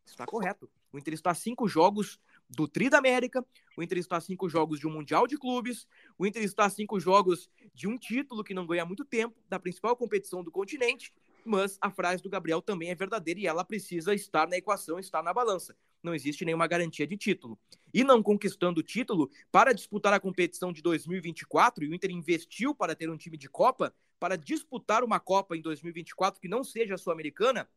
[0.06, 0.70] Está correto.
[0.92, 2.20] O Inter está cinco jogos
[2.56, 3.46] do Tri da América,
[3.78, 5.88] o Inter está a cinco jogos de um Mundial de Clubes,
[6.18, 9.60] o Inter está a cinco jogos de um título que não ganha muito tempo, da
[9.60, 11.14] principal competição do continente,
[11.46, 15.24] mas a frase do Gabriel também é verdadeira e ela precisa estar na equação, estar
[15.24, 17.58] na balança não existe nenhuma garantia de título.
[17.94, 22.76] E não conquistando o título, para disputar a competição de 2024, e o Inter investiu
[22.76, 26.98] para ter um time de Copa, para disputar uma Copa em 2024 que não seja
[26.98, 27.70] sul-americana,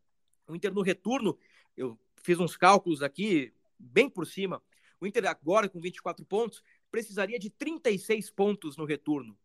[0.48, 1.38] o Inter no retorno,
[1.76, 4.62] eu fiz uns cálculos aqui, bem por cima,
[5.00, 9.36] o Inter agora com 24 pontos, precisaria de 36 pontos no retorno,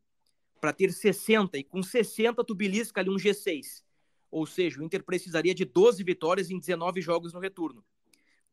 [0.60, 3.84] para ter 60, e com 60 tu belisca ali um G6.
[4.30, 7.84] Ou seja, o Inter precisaria de 12 vitórias em 19 jogos no retorno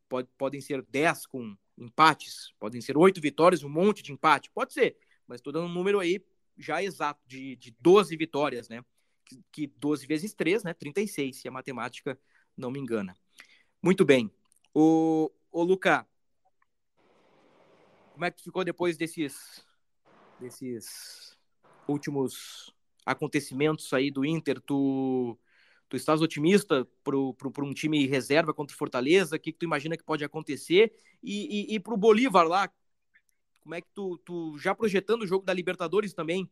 [0.09, 4.73] pode, podem ser 10 com empates, podem ser 8 vitórias, um monte de empate, pode
[4.73, 6.21] ser, mas estou dando um número aí
[6.57, 8.85] já exato de, de 12 vitórias, né?
[9.25, 10.75] Que, que 12 vezes 3, né?
[10.75, 12.19] 36, se a matemática
[12.57, 13.15] não me engana.
[13.81, 14.31] Muito bem.
[14.75, 16.07] O, o Luca,
[18.13, 19.65] como é que ficou depois desses,
[20.41, 21.37] desses
[21.87, 24.61] últimos acontecimentos aí do Inter?
[24.61, 25.39] Tu
[25.89, 27.17] Tu estás otimista para
[27.65, 29.37] um time reserva contra o Fortaleza?
[29.37, 30.93] O que, que tu imagina que pode acontecer?
[31.23, 32.71] E, e, e para o Bolívar lá,
[33.61, 36.51] como é que tu, tu, já projetando o jogo da Libertadores também,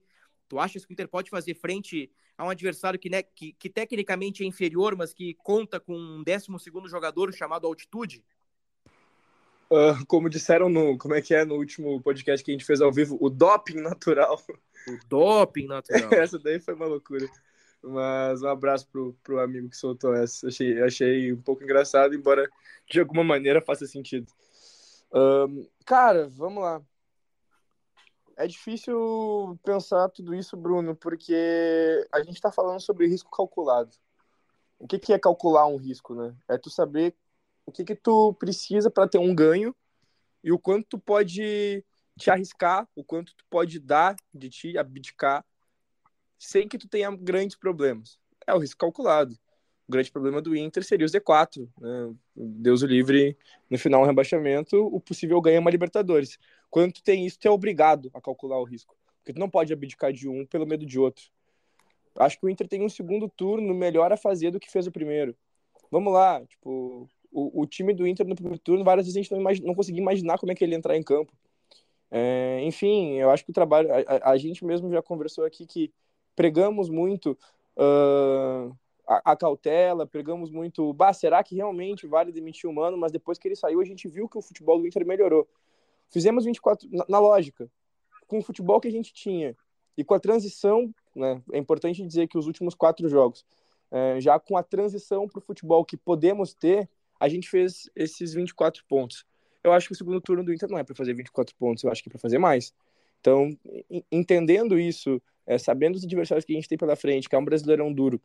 [0.49, 3.69] tu achas que o Inter pode fazer frente a um adversário que, né, que, que
[3.69, 6.47] tecnicamente é inferior, mas que conta com um 12
[6.89, 8.25] jogador chamado Altitude?
[9.71, 10.97] Uh, como disseram no.
[10.97, 13.19] Como é que é no último podcast que a gente fez ao vivo?
[13.21, 14.41] O doping natural.
[14.89, 16.11] O doping natural.
[16.15, 17.27] Essa daí foi uma loucura.
[17.83, 20.49] Mas um abraço pro, pro amigo que soltou essa.
[20.49, 22.49] Achei, achei um pouco engraçado, embora
[22.91, 24.33] de alguma maneira faça sentido.
[25.13, 26.83] Um, cara, vamos lá.
[28.37, 33.91] É difícil pensar tudo isso, Bruno, porque a gente está falando sobre risco calculado.
[34.79, 36.35] O que, que é calcular um risco, né?
[36.49, 37.15] É tu saber
[37.67, 39.75] o que, que tu precisa para ter um ganho
[40.43, 41.85] e o quanto tu pode
[42.17, 45.45] te arriscar, o quanto tu pode dar de ti, abdicar
[46.39, 48.19] sem que tu tenha grandes problemas.
[48.47, 49.37] É o risco calculado.
[49.89, 52.15] O grande problema do Inter seria o Z4, né?
[52.35, 53.37] Deus o livre,
[53.71, 56.39] no final um rebaixamento, o possível ganho é uma Libertadores.
[56.71, 59.73] Quando tu tem isso, tu é obrigado a calcular o risco, porque tu não pode
[59.73, 61.25] abdicar de um pelo medo de outro.
[62.19, 64.93] Acho que o Inter tem um segundo turno melhor a fazer do que fez o
[64.93, 65.37] primeiro.
[65.91, 69.31] Vamos lá, tipo, o, o time do Inter no primeiro turno, várias vezes a gente
[69.31, 71.31] não, não conseguia imaginar como é que ele ia entrar em campo.
[72.11, 75.67] É, enfim, eu acho que o trabalho, a, a, a gente mesmo já conversou aqui
[75.67, 75.93] que
[76.35, 77.37] pregamos muito
[77.77, 78.75] uh,
[79.07, 82.97] a, a, cautela, pregamos muito, bah, será que realmente vale demitir o Mano?
[82.97, 85.47] Mas depois que ele saiu, a gente viu que o futebol do Inter melhorou.
[86.09, 87.69] Fizemos 24, na, na lógica,
[88.27, 89.55] com o futebol que a gente tinha
[89.95, 93.45] e com a transição, né, é importante dizer que os últimos quatro jogos,
[93.91, 98.35] é, já com a transição para o futebol que podemos ter, a gente fez esses
[98.35, 99.25] 24 pontos.
[99.63, 101.91] Eu acho que o segundo turno do Inter não é para fazer 24 pontos, eu
[101.91, 102.73] acho que é para fazer mais.
[103.21, 103.59] Então,
[104.11, 107.45] entendendo isso, é, sabendo os adversários que a gente tem pela frente, que é um
[107.45, 108.21] brasileirão duro.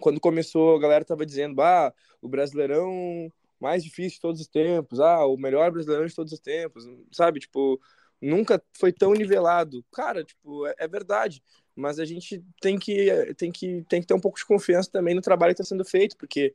[0.00, 5.00] Quando começou, a galera tava dizendo, ah, o brasileirão mais difícil de todos os tempos,
[5.00, 7.40] ah, o melhor brasileirão de todos os tempos, sabe?
[7.40, 7.80] Tipo,
[8.20, 9.84] nunca foi tão nivelado.
[9.92, 11.42] Cara, tipo, é, é verdade,
[11.74, 15.14] mas a gente tem que, tem, que, tem que ter um pouco de confiança também
[15.14, 16.54] no trabalho que está sendo feito, porque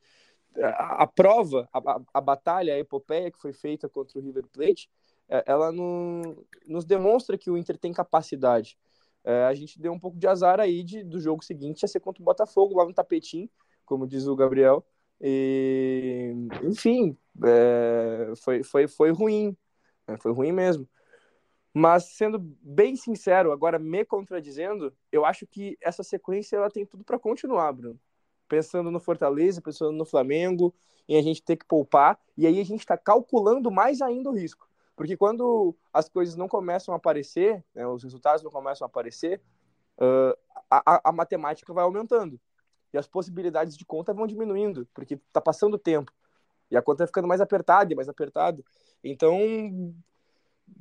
[0.64, 4.90] a, a prova, a, a, batalha, a epopeia que foi feita contra o River Plate,
[5.30, 6.22] é, ela não,
[6.68, 8.78] nos demonstra que o Inter tem capacidade.
[9.24, 12.00] É, a gente deu um pouco de azar aí de, do jogo seguinte ia ser
[12.00, 13.50] contra o Botafogo, lá no tapetinho,
[13.86, 14.86] como diz o Gabriel.
[15.20, 19.58] E, enfim, é, foi, foi, foi ruim.
[20.08, 20.18] Né?
[20.18, 20.88] Foi ruim mesmo.
[21.74, 27.04] Mas sendo bem sincero, agora me contradizendo, eu acho que essa sequência ela tem tudo
[27.04, 28.00] para continuar, Bruno.
[28.56, 30.74] Pensando no Fortaleza, pensando no Flamengo,
[31.10, 34.34] em a gente ter que poupar, e aí a gente está calculando mais ainda o
[34.34, 34.66] risco.
[34.96, 39.42] Porque quando as coisas não começam a aparecer, né, os resultados não começam a aparecer,
[39.98, 40.38] uh,
[40.72, 42.40] a, a, matemática vai aumentando.
[42.94, 46.14] E as possibilidades de conta vão diminuindo, porque está passando o tempo.
[46.72, 48.64] E a conta vai ficando mais apertada e mais apertada.
[49.04, 49.94] Então,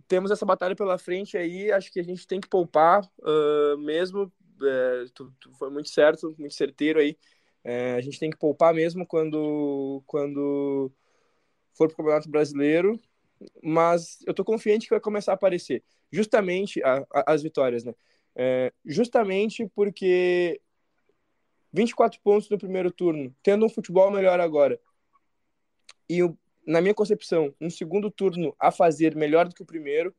[0.06, 1.72] temos essa batalha pela frente aí.
[1.72, 4.32] Acho que a gente tem que poupar uh, mesmo.
[4.62, 7.18] É, tu, tu, foi muito certo, muito certeiro aí.
[7.64, 10.92] É, a gente tem que poupar mesmo quando, quando
[11.72, 13.00] for para o Campeonato Brasileiro.
[13.62, 15.82] Mas eu estou confiante que vai começar a aparecer.
[16.12, 17.94] Justamente a, a, as vitórias, né?
[18.36, 20.60] É, justamente porque
[21.72, 24.80] 24 pontos no primeiro turno, tendo um futebol melhor agora,
[26.08, 26.20] e
[26.66, 30.14] na minha concepção, um segundo turno a fazer melhor do que o primeiro,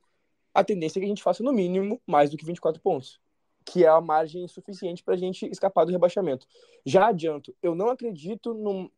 [0.54, 3.20] a tendência é que a gente faça no mínimo mais do que 24 pontos,
[3.65, 6.47] que é a margem suficiente para a gente escapar do rebaixamento.
[6.86, 8.89] Já adianto, eu não acredito num.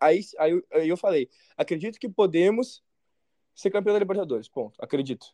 [0.00, 2.82] Aí, aí, aí eu falei, acredito que podemos
[3.54, 4.78] ser campeão da Libertadores, ponto.
[4.82, 5.26] Acredito.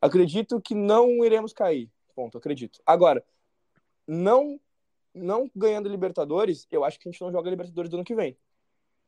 [0.00, 2.36] Acredito que não iremos cair, ponto.
[2.36, 2.80] Acredito.
[2.84, 3.24] Agora,
[4.06, 4.60] não
[5.14, 8.36] não ganhando Libertadores, eu acho que a gente não joga Libertadores do ano que vem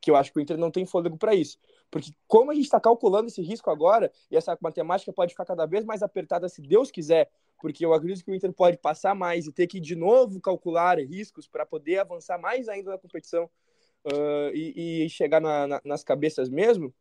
[0.01, 1.59] que eu acho que o Inter não tem fôlego para isso.
[1.91, 5.67] Porque como a gente está calculando esse risco agora, e essa matemática pode ficar cada
[5.67, 7.31] vez mais apertada se Deus quiser,
[7.61, 10.99] porque eu acredito que o Inter pode passar mais e ter que de novo calcular
[10.99, 13.49] riscos para poder avançar mais ainda na competição
[14.05, 16.95] uh, e, e, chegar na, na, nas cabeças mesmo,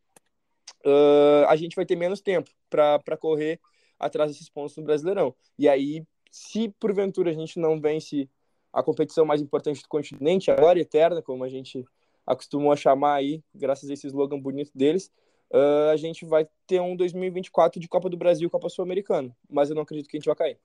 [0.86, 3.60] uh, a gente vai ter menos tempo para correr
[4.00, 5.36] atrás desses pontos no Brasileirão.
[5.58, 8.30] E aí, se porventura a gente não vence
[8.72, 11.86] a competição mais importante do continente, a glória eterna, como a gente
[12.26, 15.12] acostumam a chamar aí, graças a esse slogan bonito deles,
[15.52, 19.36] uh, a gente vai ter um 2024 de Copa do Brasil, Copa Sul-Americana.
[19.50, 20.60] Mas eu não acredito que a gente vai cair.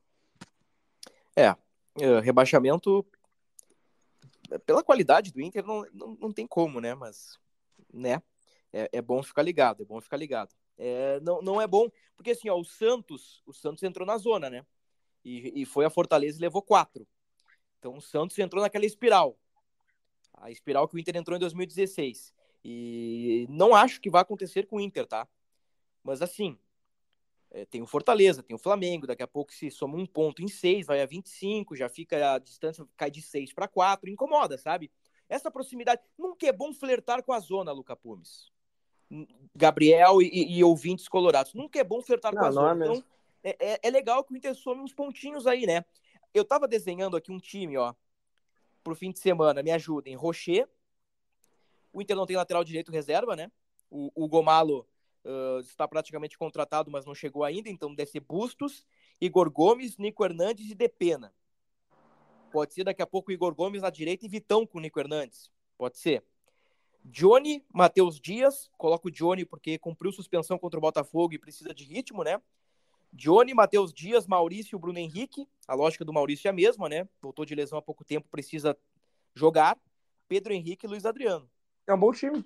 [1.37, 3.05] É, uh, rebaixamento
[4.66, 6.94] pela qualidade do Inter não, não, não tem como, né?
[6.94, 7.38] Mas,
[7.92, 8.23] né?
[8.73, 10.55] É, é bom ficar ligado, é bom ficar ligado.
[10.79, 14.49] É, não, não é bom, porque assim, ó, o Santos, o Santos entrou na zona,
[14.49, 14.64] né?
[15.25, 17.07] E, e foi a Fortaleza e levou quatro.
[17.79, 19.37] Então o Santos entrou naquela espiral
[20.40, 22.33] a espiral que o Inter entrou em 2016.
[22.64, 25.29] E não acho que vai acontecer com o Inter, tá?
[26.03, 26.59] Mas assim,
[27.50, 30.48] é, tem o Fortaleza, tem o Flamengo, daqui a pouco se soma um ponto em
[30.48, 34.90] seis, vai a 25, já fica a distância, cai de seis para quatro, incomoda, sabe?
[35.29, 38.50] Essa proximidade, nunca é bom flertar com a zona, Luca Pumes.
[39.55, 42.85] Gabriel e, e ouvintes colorados, nunca é bom flertar não, com a zona.
[42.85, 43.05] É então,
[43.42, 45.85] é, é, é, legal que o Inter some uns pontinhos aí, né?
[46.33, 47.92] Eu tava desenhando aqui um time, ó,
[48.83, 50.14] pro fim de semana, me ajudem.
[50.14, 50.69] Rocher.
[51.93, 53.51] O Inter não tem lateral direito reserva, né?
[53.90, 54.87] O, o Gomalo
[55.25, 58.87] uh, está praticamente contratado, mas não chegou ainda, então deve ser Bustos,
[59.21, 61.33] Igor Gomes, Nico Hernandes e Depena.
[62.53, 65.51] Pode ser daqui a pouco Igor Gomes na direita e Vitão com o Nico Hernandes.
[65.77, 66.25] Pode ser.
[67.05, 71.85] Johnny, Matheus Dias, coloco o Johnny porque cumpriu suspensão contra o Botafogo e precisa de
[71.85, 72.40] ritmo, né?
[73.12, 75.49] Johnny, Matheus Dias, Maurício e Bruno Henrique.
[75.66, 77.09] A lógica do Maurício é a mesma, né?
[77.20, 78.77] Voltou de lesão há pouco tempo, precisa
[79.35, 79.79] jogar.
[80.29, 81.51] Pedro Henrique e Luiz Adriano.
[81.87, 82.44] É um bom time.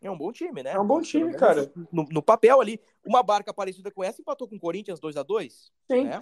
[0.00, 0.72] É um bom time, né?
[0.72, 1.70] É um bom time, cara.
[1.92, 5.22] No, no, papel ali, uma barca parecida com essa empatou com o Corinthians 2 a
[5.22, 6.04] 2 Sim.
[6.04, 6.20] Né?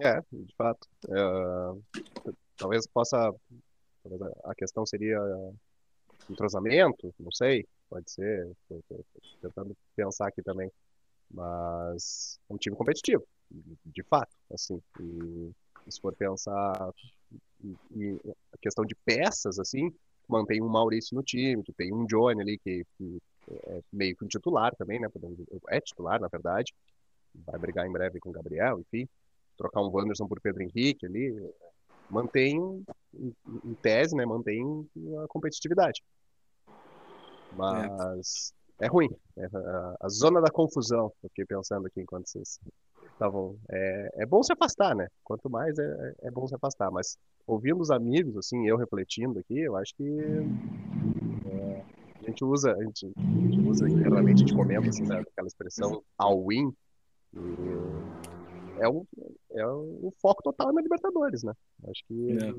[0.00, 0.88] É, de fato.
[1.08, 2.00] É,
[2.56, 3.34] talvez possa.
[4.02, 5.18] Talvez a questão seria
[6.28, 7.66] entrosamento, não sei.
[7.88, 8.50] Pode ser.
[8.68, 10.70] Tô, tô, tô tentando pensar aqui também.
[11.34, 13.26] Mas é um time competitivo,
[13.84, 14.80] de fato, assim.
[15.00, 15.52] E,
[15.90, 16.92] se for pensar
[17.92, 18.20] em,
[18.52, 19.92] a questão de peças, assim,
[20.28, 23.18] mantém um Maurício no time, tu tem um Johnny ali que, que
[23.66, 25.08] é meio que um titular também, né?
[25.68, 26.72] É titular, na verdade.
[27.34, 29.08] Vai brigar em breve com o Gabriel, enfim.
[29.58, 31.52] Trocar um Wanderson por Pedro Henrique ali.
[32.08, 34.24] Mantém, em tese, né?
[34.24, 34.88] Mantém
[35.22, 36.02] a competitividade.
[36.68, 36.72] É.
[37.56, 39.08] Mas é ruim.
[39.36, 41.12] É a, a, zona da confusão.
[41.22, 42.58] Eu fiquei pensando aqui enquanto vocês
[43.12, 43.56] estavam.
[43.70, 45.08] É, é bom se afastar, né?
[45.22, 46.90] Quanto mais é, é bom se afastar.
[46.90, 50.18] Mas ouvindo os amigos, assim, eu refletindo aqui, eu acho que
[51.46, 51.84] é,
[52.22, 55.46] a gente usa, a gente, a gente usa internamente, a gente comenta assim, né, aquela
[55.46, 56.72] expressão all win.
[58.78, 59.06] é o,
[59.52, 61.52] é o foco total na Libertadores, né?
[61.88, 62.54] Acho que é.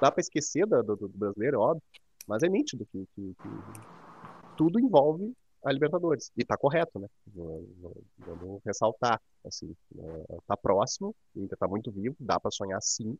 [0.00, 1.82] dá para esquecer do, do, do, brasileiro, óbvio,
[2.26, 3.48] mas é nítido que, que, que
[4.58, 5.32] tudo envolve
[5.64, 6.30] a Libertadores.
[6.36, 7.08] E tá correto, né?
[8.18, 13.16] Vamos ressaltar, assim, é, tá próximo, ainda tá muito vivo, dá para sonhar sim,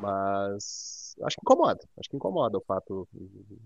[0.00, 3.08] mas acho que incomoda, acho que incomoda o fato,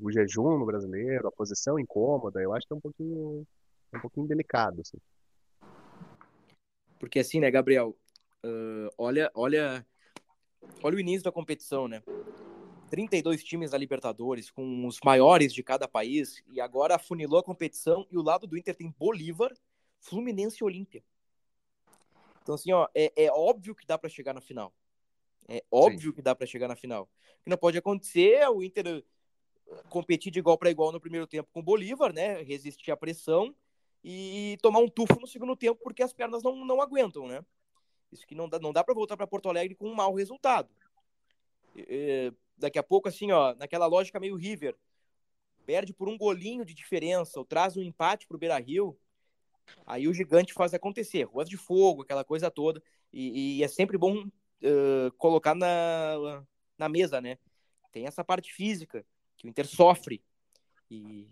[0.00, 3.46] o jejum no brasileiro, a posição incômoda, eu acho que é um pouquinho,
[3.92, 4.98] é um pouquinho delicado, assim.
[6.98, 7.96] Porque assim, né, Gabriel?
[8.44, 9.84] Uh, olha, olha,
[10.82, 12.02] olha o início da competição, né?
[12.90, 18.06] 32 times da Libertadores, com os maiores de cada país, e agora afunilou a competição
[18.10, 19.54] e o lado do Inter tem Bolívar,
[20.00, 21.02] Fluminense e Olímpia.
[22.42, 24.72] Então, assim, ó, é, é óbvio que dá para chegar na final.
[25.48, 26.12] É óbvio Sim.
[26.12, 27.04] que dá para chegar na final.
[27.40, 29.02] O que não pode acontecer é o Inter eh,
[29.88, 32.42] competir de igual para igual no primeiro tempo com o Bolívar, né?
[32.42, 33.54] Resistir à pressão
[34.02, 37.44] e tomar um tufo no segundo tempo porque as pernas não, não aguentam, né?
[38.12, 40.68] Isso que não dá, não dá para voltar para Porto Alegre com um mau resultado.
[41.76, 44.76] É, daqui a pouco, assim, ó, naquela lógica meio River,
[45.66, 48.96] perde por um golinho de diferença ou traz um empate para o Beira Rio,
[49.86, 51.24] aí o gigante faz acontecer.
[51.24, 52.82] Ruas de fogo, aquela coisa toda.
[53.12, 56.44] E, e é sempre bom uh, colocar na,
[56.78, 57.38] na mesa, né?
[57.92, 59.04] Tem essa parte física
[59.36, 60.22] que o Inter sofre.
[60.90, 61.28] E,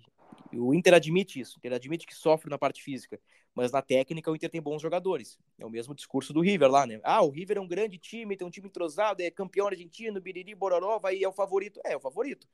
[0.53, 1.57] e o Inter admite isso.
[1.57, 3.21] O Inter admite que sofre na parte física.
[3.59, 5.37] Mas na técnica o Inter tem bons jogadores.
[5.59, 7.01] É o mesmo discurso do River lá, né?
[7.03, 10.55] Ah, o River é um grande time, tem um time entrosado, é campeão argentino, biriri,
[10.55, 11.81] bororó, vai é o favorito.
[11.85, 12.47] É, é o favorito.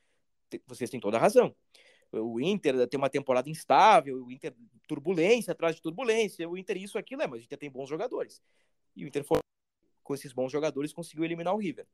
[0.66, 1.54] Vocês têm toda a razão.
[2.10, 4.54] O Inter tem uma temporada instável, o Inter
[4.88, 8.40] turbulência atrás de turbulência, o Inter isso, aquilo, é, mas o Inter tem bons jogadores.
[8.96, 9.40] E o Inter foi
[10.02, 11.86] com esses bons jogadores conseguiu eliminar o River.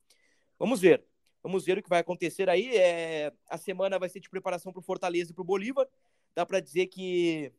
[0.56, 1.04] Vamos ver.
[1.42, 2.76] Vamos ver o que vai acontecer aí.
[2.76, 3.32] É...
[3.48, 5.88] A semana vai ser de preparação para o Fortaleza e para o Bolívar.
[6.32, 7.52] Dá para dizer que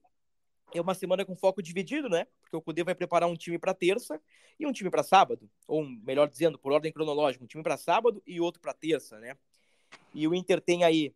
[0.73, 2.25] é uma semana com foco dividido, né?
[2.41, 4.21] Porque o Cudê vai preparar um time para terça
[4.59, 8.21] e um time para sábado, ou melhor dizendo, por ordem cronológica, um time para sábado
[8.25, 9.37] e outro para terça, né?
[10.13, 11.13] E o Inter tem aí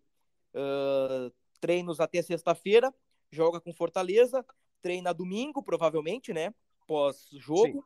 [0.53, 2.93] uh, treinos até sexta-feira,
[3.31, 4.45] joga com Fortaleza,
[4.81, 6.53] treina domingo, provavelmente, né?
[6.87, 7.85] Pós-jogo,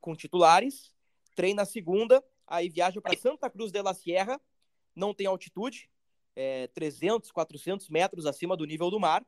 [0.00, 0.94] com titulares,
[1.34, 4.40] treina segunda, aí viaja para Santa Cruz de la Sierra,
[4.94, 5.90] não tem altitude,
[6.34, 9.24] é 300, 400 metros acima do nível do mar.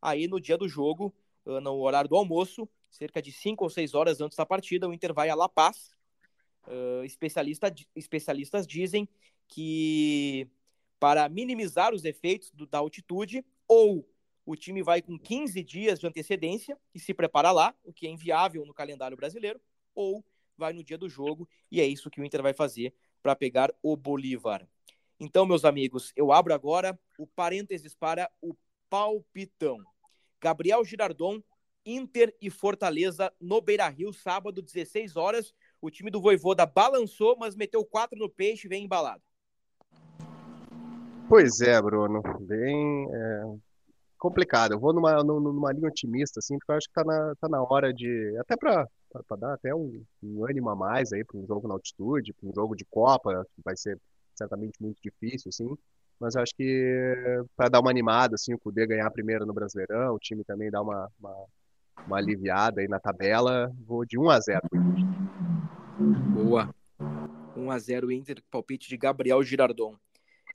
[0.00, 4.20] Aí no dia do jogo, no horário do almoço, cerca de 5 ou 6 horas
[4.20, 5.94] antes da partida, o Inter vai a La Paz.
[6.66, 9.08] Uh, especialista, especialistas dizem
[9.48, 10.48] que
[10.98, 14.06] para minimizar os efeitos do, da altitude, ou
[14.44, 18.10] o time vai com 15 dias de antecedência e se prepara lá, o que é
[18.10, 19.60] inviável no calendário brasileiro,
[19.94, 20.24] ou
[20.56, 23.72] vai no dia do jogo, e é isso que o Inter vai fazer para pegar
[23.82, 24.66] o Bolívar.
[25.18, 28.54] Então, meus amigos, eu abro agora o parênteses para o
[28.90, 29.78] palpitão.
[30.42, 31.40] Gabriel Girardon,
[31.86, 35.54] Inter e Fortaleza no Beira-Rio, sábado, 16 horas.
[35.80, 39.22] O time do Voivoda balançou, mas meteu quatro no peixe e vem embalado.
[41.28, 42.22] Pois é, Bruno.
[42.40, 43.42] Bem é,
[44.18, 44.72] complicado.
[44.72, 47.62] Eu vou numa, numa linha otimista, assim, porque eu acho que tá na, tá na
[47.62, 48.36] hora de.
[48.38, 48.86] Até para
[49.38, 52.52] dar até um, um ânimo a mais aí para um jogo na altitude, para um
[52.52, 53.98] jogo de Copa, que vai ser
[54.34, 55.76] certamente muito difícil, assim.
[56.20, 60.18] Mas acho que para dar uma animada, assim, o Cudê ganhar primeiro no Brasileirão, o
[60.18, 61.34] time também dar uma, uma,
[62.06, 64.60] uma aliviada aí na tabela, vou de 1 a 0
[66.34, 66.74] Boa.
[67.56, 69.96] 1 a 0 Inter, palpite de Gabriel Girardon.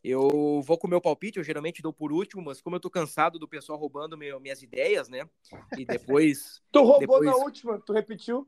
[0.03, 2.91] Eu vou com o meu palpite, eu geralmente dou por último, mas como eu tô
[2.91, 5.27] cansado do pessoal roubando meu, minhas ideias, né?
[5.75, 6.61] E depois.
[6.71, 8.47] tu roubou depois, na última, tu repetiu.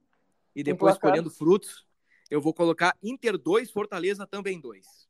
[0.55, 1.87] E depois colhendo frutos,
[2.29, 5.06] eu vou colocar Inter 2, Fortaleza também 2.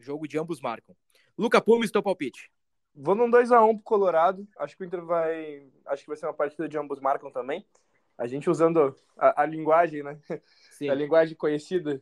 [0.00, 0.94] Jogo de ambos marcam.
[1.36, 2.50] Luca Pumes, teu palpite.
[2.94, 4.46] Vou num 2x1 pro Colorado.
[4.58, 5.66] Acho que o Inter vai.
[5.86, 7.64] Acho que vai ser uma partida de ambos marcam também.
[8.18, 10.18] A gente usando a, a linguagem, né?
[10.72, 10.88] Sim.
[10.88, 12.00] A linguagem conhecida.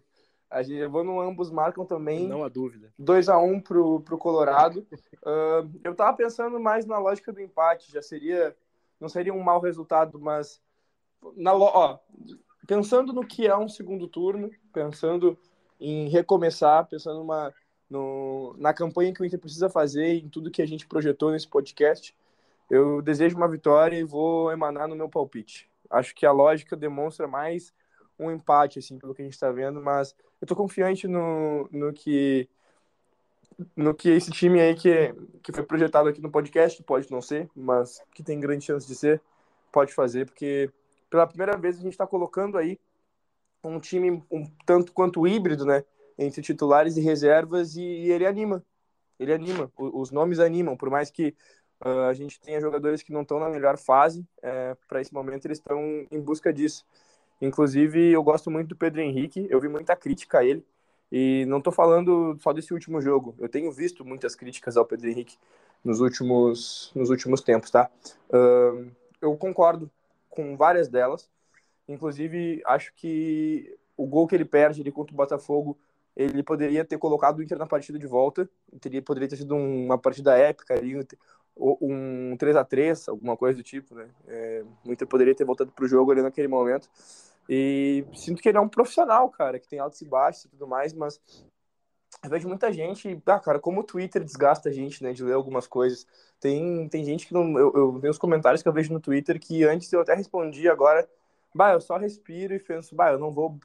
[0.51, 2.27] A gente, vou no ambos marcam também.
[2.27, 2.93] Não há dúvida.
[2.99, 4.87] 2x1 pro, pro Colorado.
[5.23, 7.93] Uh, eu tava pensando mais na lógica do empate.
[7.93, 8.57] Já seria.
[8.99, 10.61] Não seria um mau resultado, mas.
[11.37, 11.99] Na, ó,
[12.67, 15.39] pensando no que é um segundo turno, pensando
[15.81, 17.53] em recomeçar, pensando numa
[17.91, 21.49] no, na campanha que o Inter precisa fazer, em tudo que a gente projetou nesse
[21.49, 22.15] podcast.
[22.71, 25.71] Eu desejo uma vitória e vou emanar no meu palpite.
[25.91, 27.73] Acho que a lógica demonstra mais
[28.19, 31.93] um empate, assim, pelo que a gente está vendo, mas eu estou confiante no, no
[31.93, 32.49] que
[33.75, 35.13] no que esse time aí que,
[35.43, 38.95] que foi projetado aqui no podcast, pode não ser, mas que tem grande chance de
[38.95, 39.21] ser,
[39.73, 40.71] pode fazer, porque
[41.11, 42.79] pela primeira vez a gente está colocando aí
[43.65, 45.85] um time um tanto quanto híbrido, né?
[46.19, 48.65] Entre titulares e reservas e, e ele anima.
[49.19, 49.71] Ele anima.
[49.77, 51.35] Os nomes animam, por mais que
[51.85, 55.47] uh, a gente tenha jogadores que não estão na melhor fase, é, para esse momento
[55.47, 56.85] eles estão em busca disso.
[57.41, 60.65] Inclusive, eu gosto muito do Pedro Henrique, eu vi muita crítica a ele,
[61.11, 65.09] e não estou falando só desse último jogo, eu tenho visto muitas críticas ao Pedro
[65.09, 65.39] Henrique
[65.85, 67.89] nos últimos, nos últimos tempos, tá?
[68.29, 68.91] Uh,
[69.21, 69.91] eu concordo
[70.29, 71.31] com várias delas,
[71.89, 75.79] inclusive acho que o gol que ele perde contra o Botafogo
[76.19, 78.51] ele poderia ter colocado o Inter na partida de volta,
[78.81, 80.75] teria, poderia ter sido uma partida épica
[81.57, 84.09] um 3 a 3 alguma coisa do tipo, né?
[84.27, 86.89] É, o Inter poderia ter voltado pro jogo ali naquele momento.
[87.49, 90.67] E sinto que ele é um profissional, cara, que tem altos e baixos e tudo
[90.67, 91.21] mais, mas
[92.23, 95.35] eu vejo muita gente, ah, cara, como o Twitter desgasta a gente, né, de ler
[95.35, 96.07] algumas coisas.
[96.41, 97.59] Tem, tem gente que não.
[97.59, 100.69] Eu, eu tenho os comentários que eu vejo no Twitter que antes eu até respondi,
[100.69, 101.09] agora,
[101.55, 103.59] bah, eu só respiro e penso, bah, eu não vou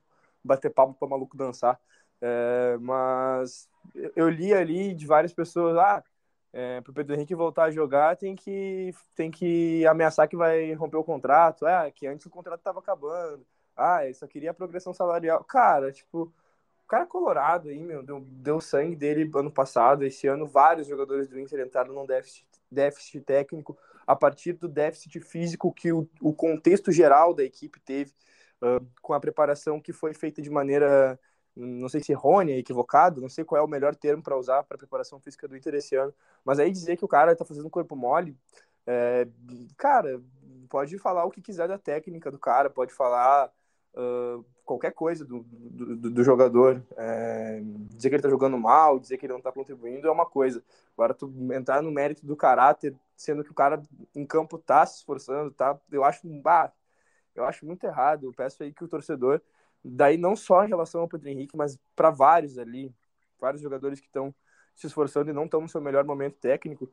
[0.43, 1.79] bater papo para maluco dançar.
[2.25, 3.67] É, mas
[4.15, 6.01] eu li ali de várias pessoas, ah,
[6.53, 10.73] é, para o Pedro Henrique voltar a jogar, tem que, tem que ameaçar que vai
[10.73, 11.65] romper o contrato.
[11.65, 13.45] Ah, que antes o contrato estava acabando.
[13.75, 15.43] Ah, ele só queria a progressão salarial.
[15.43, 16.31] Cara, tipo,
[16.85, 20.05] o cara é colorado aí, meu, deu, deu sangue dele ano passado.
[20.05, 25.19] Esse ano, vários jogadores do Inter entraram num déficit, déficit técnico a partir do déficit
[25.19, 28.13] físico que o, o contexto geral da equipe teve,
[28.61, 31.19] uh, com a preparação que foi feita de maneira
[31.55, 34.77] não sei se errônea, equivocado, não sei qual é o melhor termo para usar para
[34.77, 37.95] preparação física do Inter esse ano, mas aí dizer que o cara tá fazendo corpo
[37.95, 38.35] mole,
[38.85, 39.27] é,
[39.77, 40.21] cara,
[40.69, 43.51] pode falar o que quiser da técnica do cara, pode falar
[43.93, 49.17] uh, qualquer coisa do, do, do jogador, é, dizer que ele tá jogando mal, dizer
[49.17, 52.95] que ele não tá contribuindo é uma coisa, agora tu entrar no mérito do caráter,
[53.15, 53.81] sendo que o cara
[54.15, 56.71] em campo tá se esforçando, tá, eu acho, bah,
[57.35, 59.41] eu acho muito errado, eu peço aí que o torcedor
[59.83, 62.93] Daí não só em relação ao Pedro Henrique, mas para vários ali,
[63.39, 64.33] vários jogadores que estão
[64.75, 66.91] se esforçando e não estão no seu melhor momento técnico,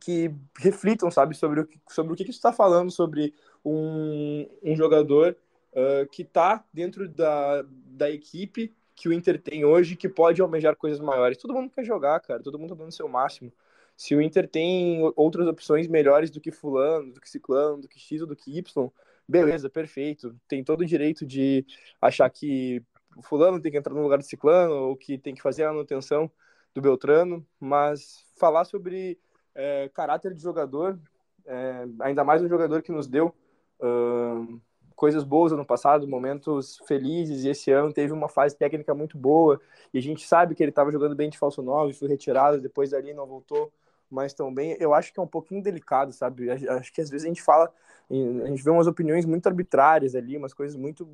[0.00, 3.34] que reflitam, sabe, sobre o que, sobre o que, que está falando sobre
[3.64, 5.36] um, um jogador
[5.72, 10.76] uh, que está dentro da, da equipe que o Inter tem hoje, que pode almejar
[10.76, 11.38] coisas maiores.
[11.38, 13.52] Todo mundo quer jogar, cara, todo mundo está dando seu máximo.
[13.96, 17.98] Se o Inter tem outras opções melhores do que fulano, do que ciclano, do que
[17.98, 18.90] X ou do que Y,
[19.32, 20.36] beleza, perfeito.
[20.46, 21.64] Tem todo o direito de
[22.00, 22.82] achar que
[23.16, 25.72] o fulano tem que entrar no lugar do ciclano ou que tem que fazer a
[25.72, 26.30] manutenção
[26.74, 29.18] do Beltrano, mas falar sobre
[29.54, 30.98] é, caráter de jogador,
[31.44, 33.34] é, ainda mais um jogador que nos deu
[33.80, 34.60] uh,
[34.94, 39.60] coisas boas no passado, momentos felizes, e esse ano teve uma fase técnica muito boa,
[39.92, 42.90] e a gente sabe que ele estava jogando bem de falso 9, foi retirado, depois
[42.90, 43.70] dali não voltou
[44.12, 46.50] mais tão bem, eu acho que é um pouquinho delicado, sabe?
[46.50, 47.72] Acho que às vezes a gente fala,
[48.10, 51.08] a gente vê umas opiniões muito arbitrárias ali, umas coisas muito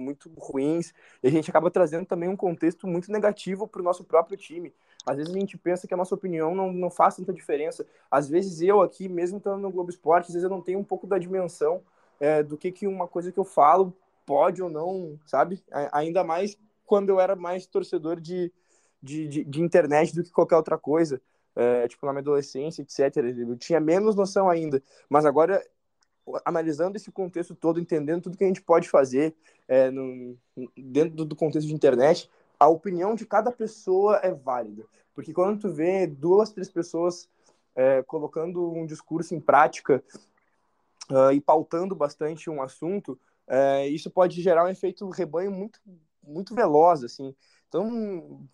[0.00, 4.02] muito ruins, e a gente acaba trazendo também um contexto muito negativo para o nosso
[4.02, 4.72] próprio time.
[5.04, 7.86] Às vezes a gente pensa que a nossa opinião não, não faz tanta diferença.
[8.10, 10.84] Às vezes eu aqui, mesmo estando no Globo Esporte, às vezes eu não tenho um
[10.84, 11.82] pouco da dimensão
[12.18, 13.94] é, do que, que uma coisa que eu falo
[14.24, 15.62] pode ou não, sabe?
[15.92, 18.52] Ainda mais quando eu era mais torcedor de,
[19.02, 21.20] de, de, de internet do que qualquer outra coisa
[21.56, 23.16] é, tipo, na minha adolescência, etc.
[23.16, 25.64] Eu tinha menos noção ainda, mas agora,
[26.44, 29.34] analisando esse contexto todo, entendendo tudo que a gente pode fazer
[29.68, 30.36] é, no,
[30.76, 34.84] dentro do contexto de internet, a opinião de cada pessoa é válida.
[35.14, 37.28] Porque quando tu vê duas, três pessoas
[37.74, 40.02] é, colocando um discurso em prática
[41.10, 45.80] uh, e pautando bastante um assunto, é, isso pode gerar um efeito rebanho muito,
[46.22, 47.34] muito veloz, assim.
[47.68, 48.46] Então,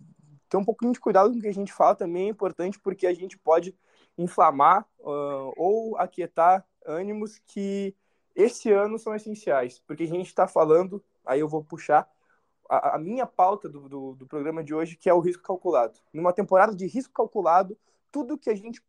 [0.49, 3.07] ter um pouquinho de cuidado com o que a gente fala também é importante, porque
[3.07, 3.77] a gente pode
[4.17, 7.95] inflamar uh, ou aquietar ânimos que
[8.35, 12.09] esse ano são essenciais, porque a gente está falando, aí eu vou puxar
[12.69, 15.99] a, a minha pauta do, do, do, programa de hoje, que é o risco calculado.
[16.13, 17.77] Numa temporada de risco calculado,
[18.11, 18.83] tudo que a gente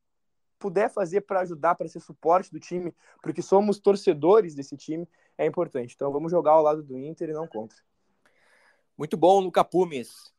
[0.60, 5.46] puder fazer para ajudar, para ser suporte do time, porque somos torcedores desse time, é
[5.46, 5.94] importante.
[5.96, 7.78] Então vamos jogar ao lado do Inter e não contra.
[8.98, 10.34] Muito bom, Luca Pumes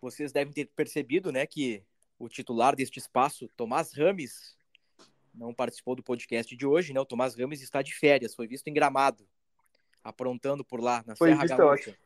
[0.00, 1.84] vocês devem ter percebido, né, que
[2.18, 4.56] o titular deste espaço, Tomás Rames,
[5.34, 7.00] não participou do podcast de hoje, né?
[7.00, 9.26] O Tomás Rames está de férias, foi visto em Gramado,
[10.02, 11.96] aprontando por lá na foi Serra Gaúcha,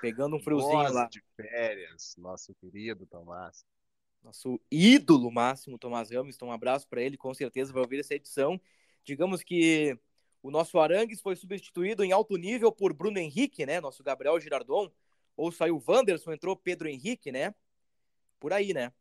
[0.00, 1.08] pegando um friozinho Nossa, lá.
[1.08, 3.64] de férias, nosso querido Tomás.
[4.22, 6.36] Nosso ídolo máximo, Tomás Ramos.
[6.36, 8.60] Então, um abraço para ele, com certeza vai ouvir essa edição.
[9.04, 9.98] Digamos que
[10.42, 13.80] o nosso Arangues foi substituído em alto nível por Bruno Henrique, né?
[13.80, 14.90] Nosso Gabriel Girardon
[15.38, 17.54] ou saiu o Wanderson, entrou Pedro Henrique, né?
[18.40, 18.92] Por aí, né?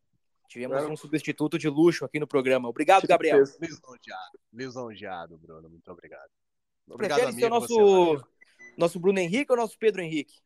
[0.48, 2.70] Tivemos um substituto de luxo aqui no programa.
[2.70, 3.40] Obrigado, Gabriel.
[3.40, 5.68] Lisonjeado, lisonjeado, Bruno.
[5.68, 6.30] Muito obrigado.
[6.88, 8.24] Obrigado, Prefere ser o nosso,
[8.78, 10.40] nosso Bruno Henrique ou nosso Pedro Henrique?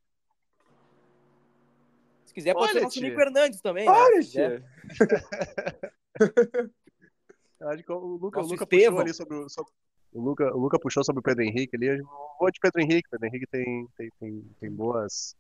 [2.26, 3.10] Se quiser, pode Olha, ser nosso tia.
[3.10, 3.86] Nico Hernandes também.
[3.86, 3.92] Né?
[3.92, 4.64] Olha, né?
[7.89, 9.72] o Luca, o Luca puxou ali sobre o, sobre,
[10.14, 12.02] o Luca, o Luca puxou sobre o Pedro Henrique ali.
[12.39, 13.08] Vou de Pedro Henrique.
[13.10, 15.36] Pedro Henrique tem, tem, tem, tem boas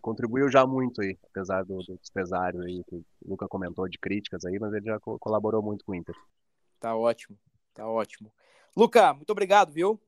[0.00, 4.44] contribuiu já muito aí, apesar do, do despesário aí que o Luca comentou de críticas
[4.44, 6.14] aí, mas ele já co colaborou muito com o Inter.
[6.78, 7.38] Tá ótimo,
[7.72, 8.32] tá ótimo.
[8.76, 10.00] Luca, muito obrigado, viu?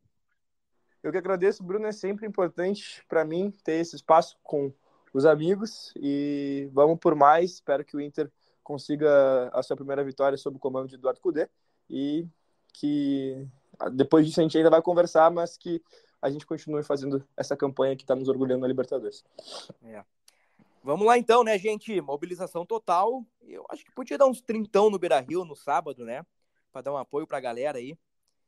[1.03, 4.73] Eu que agradeço, Bruno, é sempre importante para mim ter esse espaço com
[5.13, 7.53] os amigos e vamos por mais.
[7.53, 8.31] Espero que o Inter
[8.63, 11.49] consiga a sua primeira vitória sob o comando de Eduardo Cudê
[11.89, 12.27] e
[12.73, 13.47] que
[13.93, 15.83] depois disso a gente ainda vai conversar, mas que
[16.25, 19.23] a gente continue fazendo essa campanha que está nos orgulhando na Libertadores.
[19.85, 20.03] É.
[20.83, 22.01] Vamos lá então, né, gente?
[22.01, 23.23] Mobilização total.
[23.43, 26.25] Eu acho que podia dar uns trintão no Beira Rio no sábado, né?
[26.73, 27.99] Para dar um apoio para a galera aí.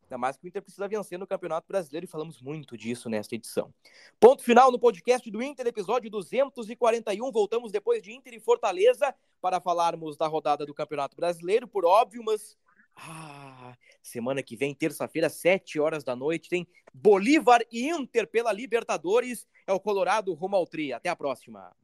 [0.04, 3.34] Ainda mais que o Inter precisa vencer no Campeonato Brasileiro e falamos muito disso nesta
[3.34, 3.74] edição.
[4.18, 7.30] Ponto final no podcast do Inter, episódio 241.
[7.30, 12.22] Voltamos depois de Inter e Fortaleza para falarmos da rodada do Campeonato Brasileiro, por óbvio,
[12.24, 12.56] mas.
[12.96, 19.46] Ah, semana que vem, terça-feira, 7 horas da noite, tem Bolívar e Inter pela Libertadores.
[19.66, 20.92] É o Colorado rumo ao Tri.
[20.92, 21.76] Até a próxima.